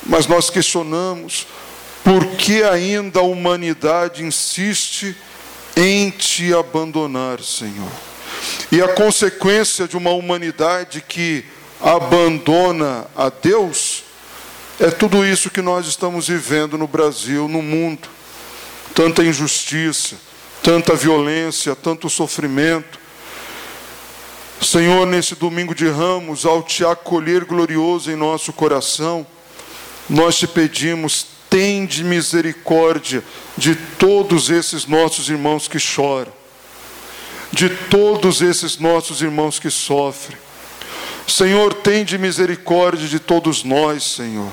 mas 0.05 0.27
nós 0.27 0.49
questionamos 0.49 1.47
por 2.05 2.23
que 2.37 2.61
ainda 2.61 3.19
a 3.19 3.23
humanidade 3.23 4.23
insiste 4.23 5.17
em 5.75 6.11
te 6.11 6.53
abandonar, 6.53 7.41
Senhor. 7.41 7.91
E 8.71 8.79
a 8.79 8.89
consequência 8.89 9.87
de 9.87 9.97
uma 9.97 10.11
humanidade 10.11 11.01
que 11.01 11.43
abandona 11.81 13.07
a 13.15 13.29
Deus 13.29 14.03
é 14.79 14.91
tudo 14.91 15.25
isso 15.25 15.49
que 15.49 15.63
nós 15.63 15.87
estamos 15.87 16.27
vivendo 16.27 16.77
no 16.77 16.87
Brasil, 16.87 17.47
no 17.47 17.63
mundo. 17.63 18.07
Tanta 18.93 19.23
injustiça, 19.23 20.15
tanta 20.61 20.93
violência, 20.95 21.75
tanto 21.75 22.07
sofrimento. 22.07 22.99
Senhor, 24.61 25.07
nesse 25.07 25.33
domingo 25.33 25.73
de 25.73 25.87
ramos, 25.87 26.45
ao 26.45 26.61
te 26.61 26.85
acolher 26.85 27.45
glorioso 27.45 28.11
em 28.11 28.15
nosso 28.15 28.53
coração, 28.53 29.25
nós 30.07 30.37
te 30.37 30.47
pedimos, 30.47 31.34
tende 31.55 32.03
misericórdia 32.03 33.23
de 33.55 33.75
todos 33.75 34.49
esses 34.49 34.85
nossos 34.85 35.29
irmãos 35.29 35.69
que 35.69 35.79
choram 35.79 36.33
de 37.55 37.69
todos 37.69 38.41
esses 38.41 38.77
nossos 38.77 39.21
irmãos 39.21 39.57
que 39.59 39.69
sofrem. 39.69 40.37
Senhor, 41.25 41.73
tende 41.73 42.17
misericórdia 42.17 43.07
de 43.07 43.17
todos 43.17 43.63
nós, 43.63 44.03
Senhor. 44.03 44.51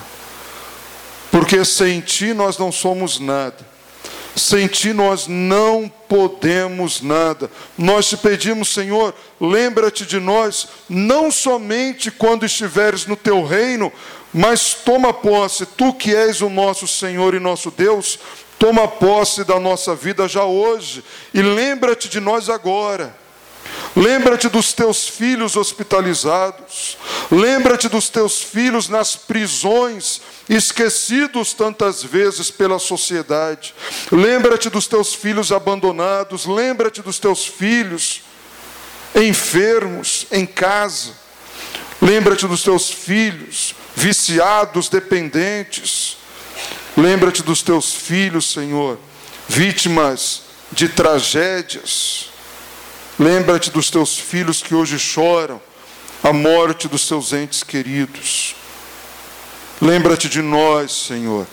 Porque 1.29 1.65
sem 1.65 2.01
ti 2.01 2.33
nós 2.33 2.57
não 2.57 2.71
somos 2.71 3.19
nada. 3.19 3.73
Sem 4.37 4.69
ti 4.69 4.93
nós 4.93 5.27
não 5.27 5.93
podemos 6.09 7.03
nada. 7.03 7.51
Nós 7.77 8.09
te 8.09 8.17
pedimos, 8.17 8.69
Senhor, 8.69 9.13
lembra-te 9.41 10.07
de 10.07 10.21
nós, 10.21 10.69
não 10.89 11.31
somente 11.31 12.11
quando 12.11 12.47
estiveres 12.47 13.05
no 13.05 13.17
teu 13.17 13.45
reino, 13.45 13.93
mas 14.33 14.75
toma 14.75 15.13
posse, 15.13 15.67
tu 15.67 15.93
que 15.93 16.15
és 16.15 16.41
o 16.41 16.49
nosso 16.49 16.89
Senhor 16.89 17.35
e 17.35 17.41
nosso 17.41 17.71
Deus, 17.71 18.19
Toma 18.63 18.87
posse 18.87 19.43
da 19.43 19.59
nossa 19.59 19.93
vida 19.93 20.29
já 20.29 20.45
hoje 20.45 21.03
e 21.35 21.43
lembra-te 21.43 22.09
de 22.09 22.21
nós 22.21 22.49
agora. 22.49 23.13
Lembra-te 23.97 24.49
dos 24.49 24.73
teus 24.73 25.09
filhos 25.09 25.57
hospitalizados. 25.57 26.97
Lembra-te 27.29 27.89
dos 27.89 28.09
teus 28.09 28.41
filhos 28.41 28.89
nas 28.89 29.17
prisões, 29.17 30.23
esquecidos 30.49 31.53
tantas 31.53 32.05
vezes 32.05 32.53
pela 32.53 32.79
sociedade. 32.79 33.75
Lembra-te 34.13 34.71
dos 34.71 34.87
teus 34.87 35.13
filhos 35.13 35.51
abandonados. 35.51 36.47
Lembra-te 36.47 37.03
dos 37.03 37.19
teus 37.19 37.45
filhos 37.45 38.23
enfermos 39.13 40.25
em 40.31 40.47
casa. 40.47 41.15
Lembra-te 42.01 42.47
dos 42.47 42.63
teus 42.63 42.89
filhos 42.89 43.75
viciados, 43.95 44.89
dependentes. 44.89 46.17
Lembra-te 46.97 47.43
dos 47.43 47.63
teus 47.63 47.95
filhos, 47.95 48.53
Senhor, 48.53 48.99
vítimas 49.49 50.43
de 50.71 50.89
tragédias. 50.89 52.31
Lembra-te 53.19 53.71
dos 53.71 53.91
teus 53.91 54.19
filhos 54.19 54.63
que 54.63 54.75
hoje 54.75 54.99
choram 54.99 55.61
a 56.23 56.33
morte 56.33 56.89
dos 56.89 57.07
seus 57.07 57.33
entes 57.33 57.63
queridos. 57.63 58.55
Lembra-te 59.81 60.29
de 60.29 60.41
nós, 60.41 60.93
Senhor, 60.93 61.47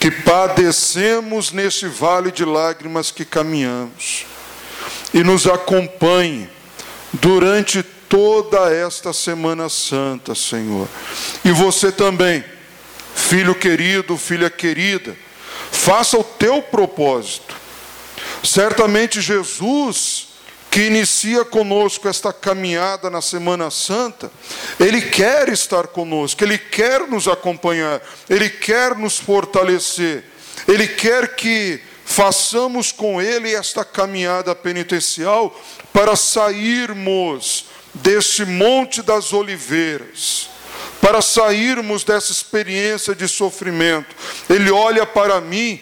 que 0.00 0.10
padecemos 0.10 1.52
neste 1.52 1.86
vale 1.86 2.30
de 2.30 2.44
lágrimas 2.44 3.10
que 3.10 3.24
caminhamos. 3.24 4.24
E 5.12 5.22
nos 5.22 5.46
acompanhe 5.46 6.48
durante 7.12 7.84
toda 8.08 8.72
esta 8.72 9.12
Semana 9.12 9.68
Santa, 9.68 10.34
Senhor. 10.34 10.88
E 11.44 11.50
você 11.50 11.92
também, 11.92 12.44
filho 13.14 13.54
querido, 13.54 14.16
filha 14.16 14.48
querida, 14.48 15.16
faça 15.70 16.18
o 16.18 16.24
teu 16.24 16.62
propósito. 16.62 17.54
Certamente 18.42 19.20
Jesus 19.20 20.28
que 20.70 20.82
inicia 20.82 21.44
conosco 21.44 22.08
esta 22.08 22.32
caminhada 22.32 23.08
na 23.08 23.22
Semana 23.22 23.70
Santa, 23.70 24.30
Ele 24.78 25.00
quer 25.00 25.48
estar 25.48 25.88
conosco, 25.88 26.44
Ele 26.44 26.58
quer 26.58 27.06
nos 27.08 27.26
acompanhar, 27.26 28.00
Ele 28.28 28.50
quer 28.50 28.94
nos 28.94 29.18
fortalecer, 29.18 30.24
Ele 30.66 30.86
quer 30.86 31.34
que 31.34 31.80
façamos 32.04 32.92
com 32.92 33.20
Ele 33.20 33.54
esta 33.54 33.84
caminhada 33.84 34.54
penitencial 34.54 35.58
para 35.92 36.14
sairmos 36.16 37.66
deste 38.02 38.44
Monte 38.44 39.02
das 39.02 39.32
Oliveiras, 39.32 40.50
para 41.00 41.22
sairmos 41.22 42.04
dessa 42.04 42.32
experiência 42.32 43.14
de 43.14 43.28
sofrimento. 43.28 44.14
Ele 44.48 44.70
olha 44.70 45.06
para 45.06 45.40
mim 45.40 45.80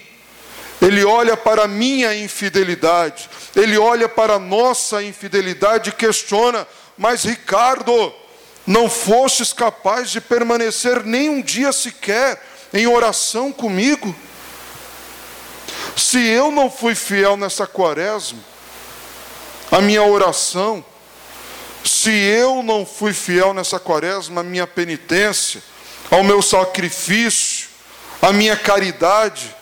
ele 0.81 1.05
olha 1.05 1.37
para 1.37 1.65
a 1.65 1.69
minha 1.69 2.15
infidelidade, 2.15 3.31
ele 3.55 3.79
olha 3.79 4.09
para 4.09 4.35
a 4.35 4.39
nossa 4.39 5.03
infidelidade 5.03 5.91
e 5.91 5.93
questiona: 5.93 6.67
Mas 6.99 7.25
Ricardo, 7.25 8.15
não 8.67 8.89
fostes 8.91 9.53
capaz 9.53 10.11
de 10.11 10.21
permanecer 10.21 11.03
nem 11.05 11.31
um 11.31 11.41
dia 11.41 11.73
sequer 11.73 12.43
em 12.75 12.87
oração 12.87 13.51
comigo? 13.53 14.15
Se 15.97 16.19
eu 16.19 16.51
não 16.51 16.71
fui 16.71 16.95
fiel 16.95 17.39
nessa 17.39 17.67
quaresma, 17.67 18.39
a 19.71 19.81
minha 19.81 20.03
oração, 20.03 20.85
se 21.87 22.11
eu 22.11 22.62
não 22.62 22.85
fui 22.85 23.12
fiel 23.12 23.55
nessa 23.55 23.79
quaresma, 23.79 24.40
a 24.40 24.44
minha 24.44 24.66
penitência, 24.66 25.62
ao 26.11 26.25
meu 26.25 26.42
sacrifício, 26.42 27.68
a 28.20 28.33
minha 28.33 28.57
caridade, 28.57 29.55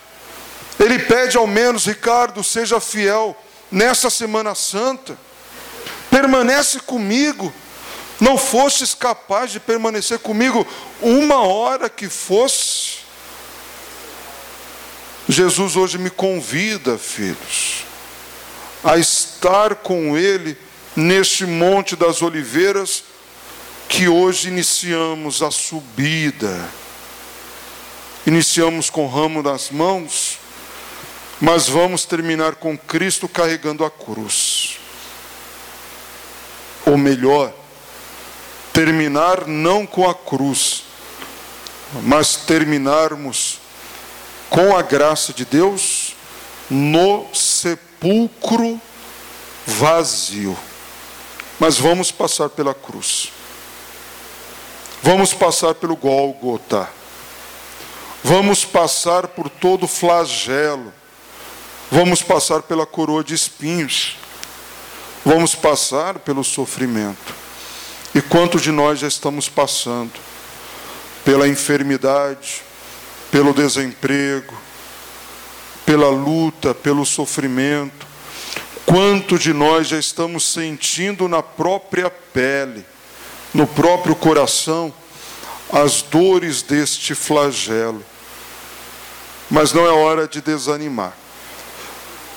ele 0.79 0.99
pede 0.99 1.37
ao 1.37 1.47
menos, 1.47 1.85
Ricardo, 1.85 2.43
seja 2.43 2.79
fiel 2.79 3.35
nessa 3.71 4.09
Semana 4.09 4.55
Santa. 4.55 5.17
Permanece 6.09 6.79
comigo. 6.79 7.53
Não 8.19 8.37
fostes 8.37 8.93
capaz 8.93 9.51
de 9.51 9.59
permanecer 9.59 10.19
comigo 10.19 10.65
uma 11.01 11.41
hora 11.41 11.89
que 11.89 12.07
fosse. 12.07 13.05
Jesus 15.27 15.75
hoje 15.75 15.97
me 15.97 16.09
convida, 16.09 16.97
filhos, 16.97 17.83
a 18.83 18.97
estar 18.97 19.75
com 19.75 20.17
Ele 20.17 20.57
neste 20.95 21.45
Monte 21.45 21.95
das 21.95 22.21
Oliveiras 22.21 23.03
que 23.87 24.07
hoje 24.07 24.47
iniciamos 24.47 25.41
a 25.41 25.51
subida. 25.51 26.67
Iniciamos 28.25 28.89
com 28.89 29.05
o 29.05 29.09
ramo 29.09 29.43
das 29.43 29.69
mãos 29.69 30.39
mas 31.39 31.67
vamos 31.67 32.05
terminar 32.05 32.55
com 32.55 32.77
Cristo 32.77 33.27
carregando 33.27 33.83
a 33.83 33.91
cruz. 33.91 34.79
Ou 36.85 36.97
melhor, 36.97 37.53
terminar 38.71 39.45
não 39.47 39.85
com 39.85 40.09
a 40.09 40.13
cruz, 40.13 40.83
mas 42.03 42.35
terminarmos 42.35 43.59
com 44.49 44.75
a 44.75 44.81
graça 44.81 45.33
de 45.33 45.43
Deus 45.43 46.15
no 46.69 47.27
sepulcro 47.33 48.79
vazio. 49.65 50.57
Mas 51.59 51.77
vamos 51.77 52.11
passar 52.11 52.49
pela 52.49 52.73
cruz. 52.73 53.31
Vamos 55.01 55.33
passar 55.33 55.75
pelo 55.75 55.95
Gólgota. 55.95 56.89
Vamos 58.23 58.65
passar 58.65 59.27
por 59.27 59.49
todo 59.49 59.83
o 59.83 59.87
flagelo 59.87 60.91
Vamos 61.91 62.21
passar 62.23 62.63
pela 62.63 62.85
coroa 62.85 63.23
de 63.23 63.33
espinhos. 63.33 64.17
Vamos 65.23 65.53
passar 65.55 66.19
pelo 66.19 66.43
sofrimento. 66.43 67.33
E 68.13 68.21
quantos 68.21 68.61
de 68.61 68.71
nós 68.71 68.99
já 68.99 69.07
estamos 69.07 69.47
passando 69.47 70.13
pela 71.23 71.47
enfermidade, 71.47 72.63
pelo 73.31 73.53
desemprego, 73.53 74.53
pela 75.85 76.09
luta, 76.09 76.73
pelo 76.73 77.05
sofrimento? 77.05 78.05
Quanto 78.85 79.39
de 79.39 79.51
nós 79.51 79.87
já 79.87 79.97
estamos 79.97 80.45
sentindo 80.45 81.27
na 81.27 81.41
própria 81.41 82.09
pele, 82.09 82.85
no 83.53 83.65
próprio 83.65 84.15
coração, 84.15 84.93
as 85.71 86.03
dores 86.03 86.61
deste 86.61 87.15
flagelo? 87.15 88.03
Mas 89.49 89.73
não 89.73 89.85
é 89.85 89.89
hora 89.89 90.27
de 90.27 90.39
desanimar. 90.39 91.17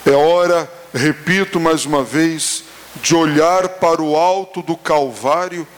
É 0.06 0.12
hora, 0.12 0.70
repito 0.94 1.60
mais 1.60 1.84
uma 1.84 2.02
vez, 2.02 2.64
de 3.02 3.14
olhar 3.14 3.68
para 3.68 4.00
o 4.00 4.16
alto 4.16 4.62
do 4.62 4.76
Calvário 4.76 5.68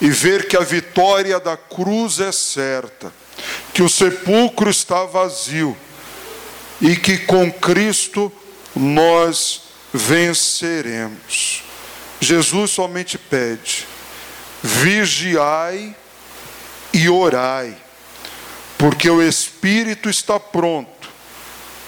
e 0.00 0.10
ver 0.10 0.46
que 0.46 0.56
a 0.56 0.60
vitória 0.60 1.40
da 1.40 1.56
cruz 1.56 2.20
é 2.20 2.32
certa, 2.32 3.10
que 3.72 3.82
o 3.82 3.88
sepulcro 3.88 4.68
está 4.68 5.04
vazio 5.04 5.74
e 6.80 6.94
que 6.96 7.18
com 7.18 7.50
Cristo 7.50 8.30
nós 8.76 9.67
venceremos. 9.92 11.62
Jesus 12.20 12.70
somente 12.70 13.16
pede: 13.16 13.86
vigiai 14.62 15.94
e 16.92 17.08
orai, 17.08 17.76
porque 18.76 19.08
o 19.08 19.22
espírito 19.22 20.08
está 20.08 20.38
pronto, 20.40 21.08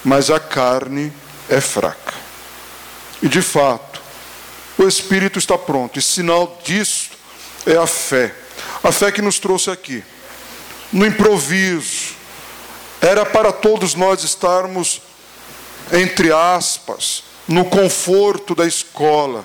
mas 0.04 0.30
a 0.30 0.38
carne 0.38 1.12
é 1.48 1.60
fraca. 1.60 2.14
E 3.22 3.28
de 3.28 3.42
fato, 3.42 4.00
o 4.78 4.86
espírito 4.86 5.38
está 5.38 5.58
pronto, 5.58 5.98
e 5.98 6.02
sinal 6.02 6.60
disso 6.64 7.10
é 7.66 7.76
a 7.76 7.86
fé. 7.86 8.34
A 8.82 8.92
fé 8.92 9.12
que 9.12 9.20
nos 9.20 9.38
trouxe 9.38 9.70
aqui, 9.70 10.02
no 10.92 11.06
improviso, 11.06 12.14
era 13.00 13.24
para 13.24 13.52
todos 13.52 13.94
nós 13.94 14.22
estarmos, 14.22 15.00
entre 15.92 16.32
aspas, 16.32 17.24
no 17.50 17.64
conforto 17.64 18.54
da 18.54 18.64
escola, 18.64 19.44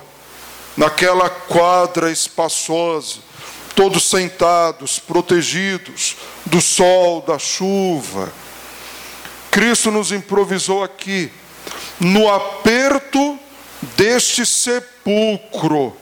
naquela 0.77 1.27
quadra 1.27 2.11
espaçosa, 2.11 3.17
todos 3.73 4.07
sentados, 4.07 4.99
protegidos 4.99 6.15
do 6.45 6.61
sol, 6.61 7.21
da 7.21 7.39
chuva. 7.39 8.31
Cristo 9.49 9.89
nos 9.89 10.11
improvisou 10.11 10.83
aqui 10.83 11.31
no 11.99 12.31
aperto 12.31 13.39
deste 13.97 14.45
sepulcro, 14.45 15.97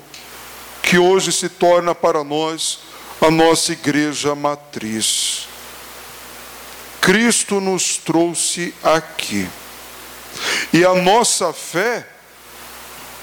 que 0.81 0.97
hoje 0.97 1.31
se 1.31 1.47
torna 1.47 1.95
para 1.95 2.21
nós 2.21 2.79
a 3.21 3.31
nossa 3.31 3.71
igreja 3.71 4.35
matriz. 4.35 5.47
Cristo 6.99 7.61
nos 7.61 7.95
trouxe 7.95 8.73
aqui. 8.83 9.47
E 10.71 10.83
a 10.83 10.93
nossa 10.93 11.53
fé, 11.53 12.07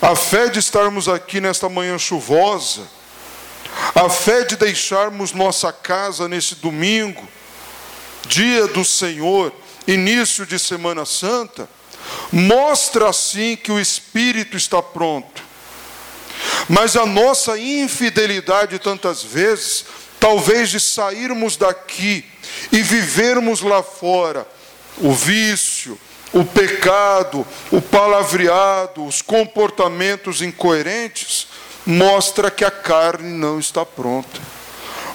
a 0.00 0.14
fé 0.14 0.48
de 0.48 0.58
estarmos 0.58 1.08
aqui 1.08 1.40
nesta 1.40 1.68
manhã 1.68 1.98
chuvosa, 1.98 2.82
a 3.94 4.08
fé 4.08 4.44
de 4.44 4.56
deixarmos 4.56 5.32
nossa 5.32 5.72
casa 5.72 6.28
nesse 6.28 6.54
domingo, 6.56 7.26
dia 8.26 8.66
do 8.68 8.84
Senhor, 8.84 9.52
início 9.86 10.46
de 10.46 10.58
Semana 10.58 11.04
Santa, 11.04 11.68
mostra 12.32 13.08
assim 13.08 13.56
que 13.56 13.72
o 13.72 13.80
espírito 13.80 14.56
está 14.56 14.82
pronto. 14.82 15.42
Mas 16.68 16.96
a 16.96 17.04
nossa 17.04 17.58
infidelidade, 17.58 18.78
tantas 18.78 19.22
vezes, 19.22 19.84
talvez 20.18 20.70
de 20.70 20.78
sairmos 20.78 21.56
daqui 21.56 22.24
e 22.70 22.82
vivermos 22.82 23.60
lá 23.60 23.82
fora 23.82 24.46
o 24.98 25.12
vício, 25.12 25.98
o 26.32 26.44
pecado, 26.44 27.46
o 27.70 27.80
palavreado, 27.80 29.04
os 29.04 29.20
comportamentos 29.20 30.42
incoerentes, 30.42 31.48
mostra 31.84 32.50
que 32.50 32.64
a 32.64 32.70
carne 32.70 33.30
não 33.30 33.58
está 33.58 33.84
pronta. 33.84 34.40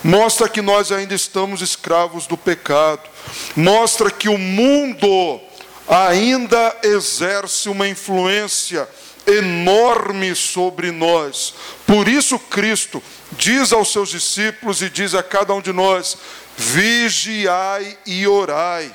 mostra 0.04 0.48
que 0.48 0.62
nós 0.62 0.92
ainda 0.92 1.16
estamos 1.16 1.62
escravos 1.62 2.28
do 2.28 2.38
pecado, 2.38 3.10
mostra 3.56 4.12
que 4.12 4.30
o 4.30 4.38
mundo 4.38 5.40
ainda 5.88 6.78
exerce 6.84 7.70
uma 7.70 7.88
influência 7.88 8.88
enorme 9.26 10.36
sobre 10.36 10.92
nós. 10.92 11.54
Por 11.88 12.08
isso, 12.08 12.38
Cristo 12.38 13.02
diz 13.32 13.74
aos 13.74 13.92
seus 13.92 14.10
discípulos 14.10 14.82
e 14.82 14.90
diz 14.90 15.16
a 15.16 15.24
cada 15.24 15.54
um 15.54 15.62
de 15.62 15.74
nós: 15.74 16.18
vigiai 16.56 17.98
e 18.06 18.28
orai. 18.28 18.92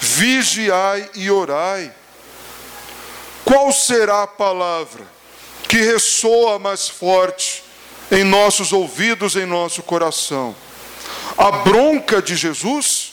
Vigiai 0.00 1.10
e 1.14 1.30
orai. 1.30 1.92
Qual 3.44 3.70
será 3.70 4.22
a 4.22 4.26
palavra 4.26 5.04
que 5.68 5.76
ressoa 5.76 6.58
mais 6.58 6.88
forte 6.88 7.62
em 8.10 8.24
nossos 8.24 8.72
ouvidos, 8.72 9.36
em 9.36 9.44
nosso 9.44 9.82
coração? 9.82 10.56
A 11.36 11.50
bronca 11.50 12.22
de 12.22 12.34
Jesus? 12.34 13.12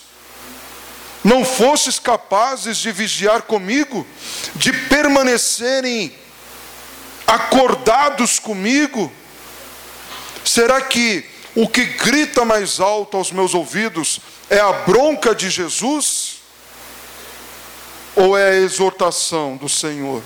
Não 1.23 1.43
fostes 1.43 1.99
capazes 1.99 2.77
de 2.77 2.91
vigiar 2.91 3.41
comigo, 3.41 4.07
de 4.55 4.71
permanecerem 4.71 6.15
acordados 7.25 8.39
comigo? 8.39 9.11
Será 10.45 10.79
que 10.79 11.25
o 11.53 11.67
que 11.67 11.83
grita 11.83 12.45
mais 12.45 12.79
alto 12.79 13.17
aos 13.17 13.31
meus 13.31 13.53
ouvidos 13.53 14.21
é 14.49 14.59
a 14.59 14.71
bronca 14.71 15.35
de 15.35 15.49
Jesus? 15.49 16.16
Ou 18.17 18.35
é 18.35 18.49
a 18.49 18.55
exortação 18.55 19.55
do 19.55 19.69
Senhor? 19.69 20.23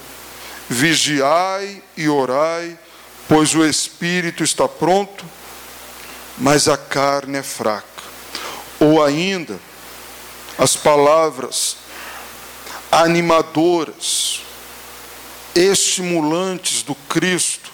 Vigiai 0.69 1.84
e 1.97 2.08
orai, 2.08 2.80
pois 3.27 3.54
o 3.54 3.65
espírito 3.65 4.45
está 4.45 4.65
pronto, 4.65 5.25
mas 6.38 6.69
a 6.69 6.77
carne 6.77 7.39
é 7.39 7.43
fraca. 7.43 7.86
Ou 8.80 9.04
ainda, 9.04 9.60
as 10.58 10.77
palavras 10.77 11.75
animadoras, 12.89 14.41
estimulantes 15.54 16.84
do 16.84 16.95
Cristo 16.95 17.69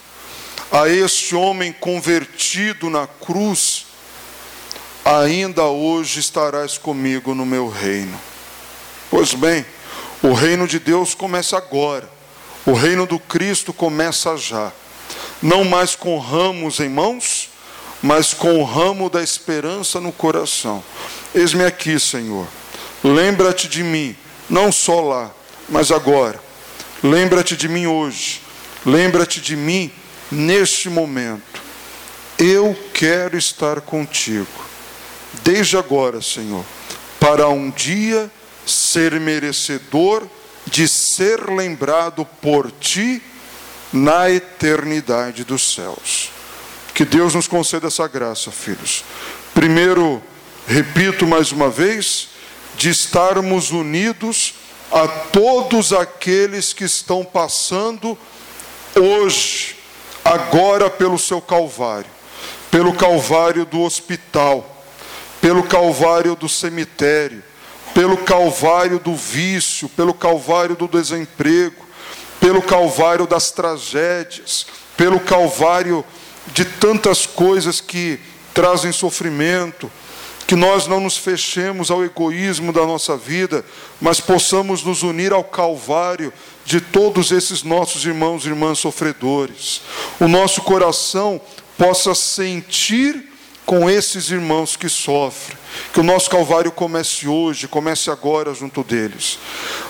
a 0.72 0.88
este 0.88 1.36
homem 1.36 1.72
convertido 1.72 2.90
na 2.90 3.06
cruz, 3.06 3.86
ainda 5.04 5.62
hoje 5.66 6.18
estarás 6.18 6.76
comigo 6.76 7.36
no 7.36 7.46
meu 7.46 7.68
reino. 7.68 8.20
Pois 9.08 9.32
bem, 9.32 9.64
o 10.22 10.32
reino 10.32 10.66
de 10.66 10.78
Deus 10.78 11.14
começa 11.14 11.56
agora, 11.56 12.08
o 12.66 12.72
reino 12.72 13.06
do 13.06 13.18
Cristo 13.18 13.72
começa 13.72 14.36
já, 14.36 14.72
não 15.42 15.64
mais 15.64 15.94
com 15.94 16.18
ramos 16.18 16.80
em 16.80 16.88
mãos, 16.88 17.50
mas 18.02 18.32
com 18.32 18.60
o 18.60 18.64
ramo 18.64 19.10
da 19.10 19.22
esperança 19.22 20.00
no 20.00 20.12
coração. 20.12 20.82
Eis-me 21.34 21.64
aqui, 21.64 21.98
Senhor 21.98 22.46
Lembra-te 23.02 23.68
de 23.68 23.84
mim, 23.84 24.16
não 24.50 24.72
só 24.72 25.00
lá, 25.00 25.30
mas 25.68 25.92
agora. 25.92 26.40
Lembra-te 27.02 27.56
de 27.56 27.68
mim 27.68 27.86
hoje. 27.86 28.42
Lembra-te 28.84 29.40
de 29.40 29.54
mim 29.54 29.90
neste 30.30 30.88
momento. 30.88 31.62
Eu 32.36 32.76
quero 32.92 33.36
estar 33.36 33.80
contigo, 33.80 34.46
desde 35.42 35.76
agora, 35.76 36.22
Senhor, 36.22 36.64
para 37.18 37.48
um 37.48 37.70
dia 37.70 38.30
ser 38.70 39.18
merecedor 39.20 40.28
de 40.66 40.86
ser 40.86 41.48
lembrado 41.50 42.24
por 42.40 42.70
ti 42.70 43.22
na 43.92 44.30
eternidade 44.30 45.44
dos 45.44 45.74
céus. 45.74 46.30
Que 46.94 47.04
Deus 47.04 47.34
nos 47.34 47.46
conceda 47.46 47.88
essa 47.88 48.06
graça, 48.06 48.50
filhos. 48.50 49.04
Primeiro, 49.54 50.22
repito 50.66 51.26
mais 51.26 51.52
uma 51.52 51.70
vez, 51.70 52.28
de 52.76 52.90
estarmos 52.90 53.70
unidos 53.70 54.54
a 54.90 55.06
todos 55.06 55.92
aqueles 55.92 56.72
que 56.72 56.84
estão 56.84 57.24
passando 57.24 58.16
hoje, 58.94 59.76
agora 60.24 60.90
pelo 60.90 61.18
seu 61.18 61.40
Calvário, 61.40 62.10
pelo 62.70 62.92
Calvário 62.94 63.64
do 63.64 63.80
hospital, 63.82 64.84
pelo 65.40 65.62
Calvário 65.62 66.34
do 66.34 66.48
cemitério, 66.48 67.42
pelo 67.94 68.16
Calvário 68.18 68.98
do 68.98 69.14
vício, 69.14 69.88
pelo 69.90 70.14
Calvário 70.14 70.76
do 70.76 70.86
desemprego, 70.86 71.86
pelo 72.40 72.62
Calvário 72.62 73.26
das 73.26 73.50
tragédias, 73.50 74.66
pelo 74.96 75.20
Calvário 75.20 76.04
de 76.52 76.64
tantas 76.64 77.26
coisas 77.26 77.80
que 77.80 78.18
trazem 78.54 78.92
sofrimento, 78.92 79.90
que 80.46 80.56
nós 80.56 80.86
não 80.86 80.98
nos 80.98 81.18
fechemos 81.18 81.90
ao 81.90 82.02
egoísmo 82.02 82.72
da 82.72 82.86
nossa 82.86 83.16
vida, 83.16 83.62
mas 84.00 84.18
possamos 84.18 84.82
nos 84.82 85.02
unir 85.02 85.32
ao 85.32 85.44
Calvário 85.44 86.32
de 86.64 86.80
todos 86.80 87.30
esses 87.30 87.62
nossos 87.62 88.04
irmãos 88.06 88.44
e 88.44 88.48
irmãs 88.48 88.78
sofredores. 88.78 89.82
O 90.18 90.26
nosso 90.26 90.62
coração 90.62 91.38
possa 91.76 92.14
sentir 92.14 93.30
com 93.66 93.90
esses 93.90 94.30
irmãos 94.30 94.74
que 94.74 94.88
sofrem. 94.88 95.57
Que 95.92 96.00
o 96.00 96.04
nosso 96.04 96.30
Calvário 96.30 96.72
comece 96.72 97.28
hoje, 97.28 97.68
comece 97.68 98.10
agora 98.10 98.54
junto 98.54 98.82
deles. 98.82 99.38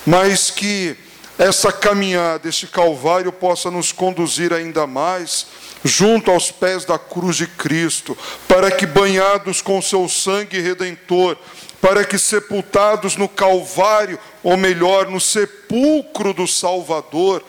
Mas 0.06 0.50
que 0.50 0.96
essa 1.38 1.70
caminhada, 1.70 2.48
este 2.48 2.66
Calvário 2.66 3.30
possa 3.30 3.70
nos 3.70 3.92
conduzir 3.92 4.52
ainda 4.52 4.86
mais 4.88 5.46
junto 5.84 6.30
aos 6.32 6.50
pés 6.50 6.84
da 6.84 6.98
cruz 6.98 7.36
de 7.36 7.46
Cristo, 7.46 8.18
para 8.48 8.70
que, 8.70 8.84
banhados 8.84 9.62
com 9.62 9.80
seu 9.80 10.08
sangue 10.08 10.60
redentor, 10.60 11.36
para 11.80 12.04
que, 12.04 12.18
sepultados 12.18 13.16
no 13.16 13.28
Calvário, 13.28 14.18
ou 14.42 14.56
melhor, 14.56 15.08
no 15.08 15.20
sepulcro 15.20 16.34
do 16.34 16.48
Salvador, 16.48 17.44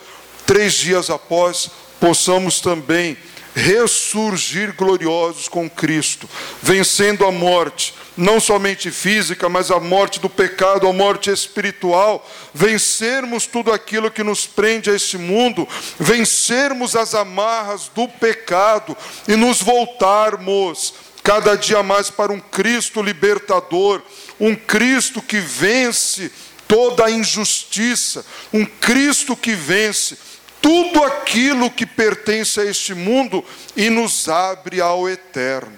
três 0.46 0.74
dias 0.74 1.10
após, 1.10 1.72
possamos 2.00 2.62
também 2.62 3.18
ressurgir 3.60 4.74
gloriosos 4.74 5.48
com 5.48 5.70
Cristo, 5.70 6.30
vencendo 6.62 7.26
a 7.26 7.32
morte, 7.32 7.94
não 8.16 8.40
somente 8.40 8.90
física, 8.90 9.50
mas 9.50 9.70
a 9.70 9.80
morte 9.80 10.20
do 10.20 10.30
pecado, 10.30 10.88
a 10.88 10.94
morte 10.94 11.30
espiritual, 11.30 12.28
vencermos 12.54 13.46
tudo 13.46 13.72
aquilo 13.72 14.10
que 14.10 14.24
nos 14.24 14.46
prende 14.46 14.90
a 14.90 14.96
este 14.96 15.18
mundo, 15.18 15.68
vencermos 16.00 16.96
as 16.96 17.14
amarras 17.14 17.92
do 17.94 18.08
pecado 18.08 18.96
e 19.28 19.36
nos 19.36 19.62
voltarmos 19.62 20.94
cada 21.22 21.56
dia 21.56 21.84
mais 21.84 22.10
para 22.10 22.32
um 22.32 22.40
Cristo 22.40 23.02
libertador, 23.02 24.02
um 24.40 24.56
Cristo 24.56 25.22
que 25.22 25.40
vence 25.40 26.32
toda 26.68 27.06
a 27.06 27.12
injustiça, 27.12 28.26
um 28.54 28.66
Cristo 28.66 29.36
que 29.36 29.54
vence 29.54 30.18
tudo 30.62 31.04
aquilo 31.04 31.72
que 31.72 31.86
pertence 31.86 32.60
a 32.60 32.66
este 32.66 32.94
mundo 32.94 33.44
e 33.76 33.90
nos 33.90 34.28
abre 34.28 34.82
ao 34.82 35.10
eterno. 35.10 35.78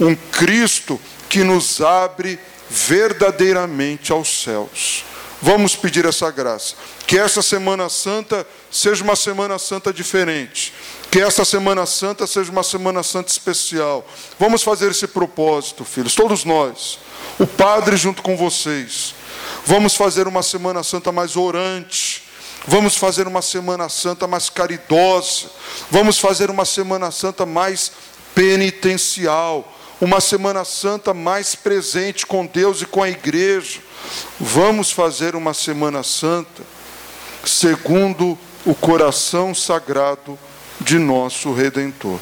Um 0.00 0.14
Cristo 0.14 1.00
que 1.28 1.44
nos 1.44 1.80
abre 1.80 2.38
verdadeiramente 2.68 4.12
aos 4.12 4.42
céus. 4.42 5.04
Vamos 5.40 5.76
pedir 5.76 6.06
essa 6.06 6.30
graça. 6.30 6.74
Que 7.06 7.18
essa 7.18 7.42
Semana 7.42 7.88
Santa 7.88 8.46
seja 8.70 9.04
uma 9.04 9.14
Semana 9.14 9.58
Santa 9.58 9.92
diferente. 9.92 10.72
Que 11.10 11.20
essa 11.20 11.44
Semana 11.44 11.84
Santa 11.84 12.26
seja 12.26 12.50
uma 12.50 12.62
Semana 12.62 13.02
Santa 13.02 13.30
especial. 13.30 14.06
Vamos 14.38 14.62
fazer 14.62 14.90
esse 14.90 15.06
propósito, 15.06 15.84
filhos, 15.84 16.14
todos 16.14 16.44
nós. 16.44 16.98
O 17.38 17.46
Padre 17.46 17.96
junto 17.96 18.22
com 18.22 18.36
vocês. 18.36 19.14
Vamos 19.66 19.94
fazer 19.94 20.26
uma 20.26 20.42
Semana 20.42 20.82
Santa 20.82 21.12
mais 21.12 21.36
orante 21.36 22.23
Vamos 22.66 22.96
fazer 22.96 23.26
uma 23.26 23.42
Semana 23.42 23.88
Santa 23.88 24.26
mais 24.26 24.48
caridosa. 24.48 25.50
Vamos 25.90 26.18
fazer 26.18 26.50
uma 26.50 26.64
Semana 26.64 27.10
Santa 27.10 27.44
mais 27.44 27.92
penitencial. 28.34 29.70
Uma 30.00 30.20
Semana 30.20 30.64
Santa 30.64 31.12
mais 31.12 31.54
presente 31.54 32.26
com 32.26 32.46
Deus 32.46 32.82
e 32.82 32.86
com 32.86 33.02
a 33.02 33.10
igreja. 33.10 33.80
Vamos 34.40 34.90
fazer 34.90 35.36
uma 35.36 35.52
Semana 35.52 36.02
Santa 36.02 36.62
segundo 37.44 38.38
o 38.64 38.74
coração 38.74 39.54
sagrado 39.54 40.38
de 40.80 40.98
nosso 40.98 41.52
Redentor. 41.52 42.18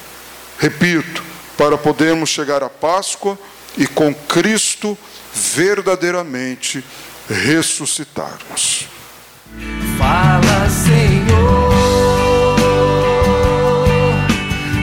Repito, 0.58 1.22
para 1.56 1.78
podermos 1.78 2.28
chegar 2.28 2.62
à 2.62 2.68
Páscoa 2.68 3.38
e 3.78 3.86
com 3.86 4.12
Cristo 4.12 4.98
verdadeiramente 5.32 6.84
ressuscitarmos. 7.28 8.86
Fala, 10.02 10.68
Senhor. 10.68 11.72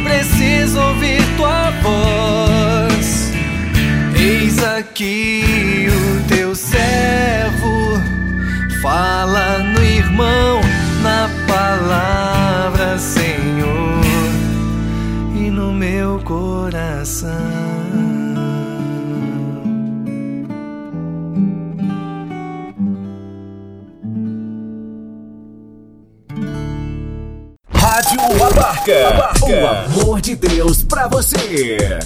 Preciso 0.02 0.80
ouvir 0.80 1.22
tua 1.36 1.72
voz. 1.84 3.34
Eis 4.16 4.64
aqui 4.64 5.90
o 5.92 6.24
teu 6.30 6.56
servo. 6.56 8.02
Fala 8.82 9.19
Rádio 28.38 29.08
Abarca. 29.08 29.46
O 29.46 30.02
amor 30.02 30.22
de 30.22 30.36
Deus 30.36 30.84
pra 30.84 31.08
você. 31.08 32.00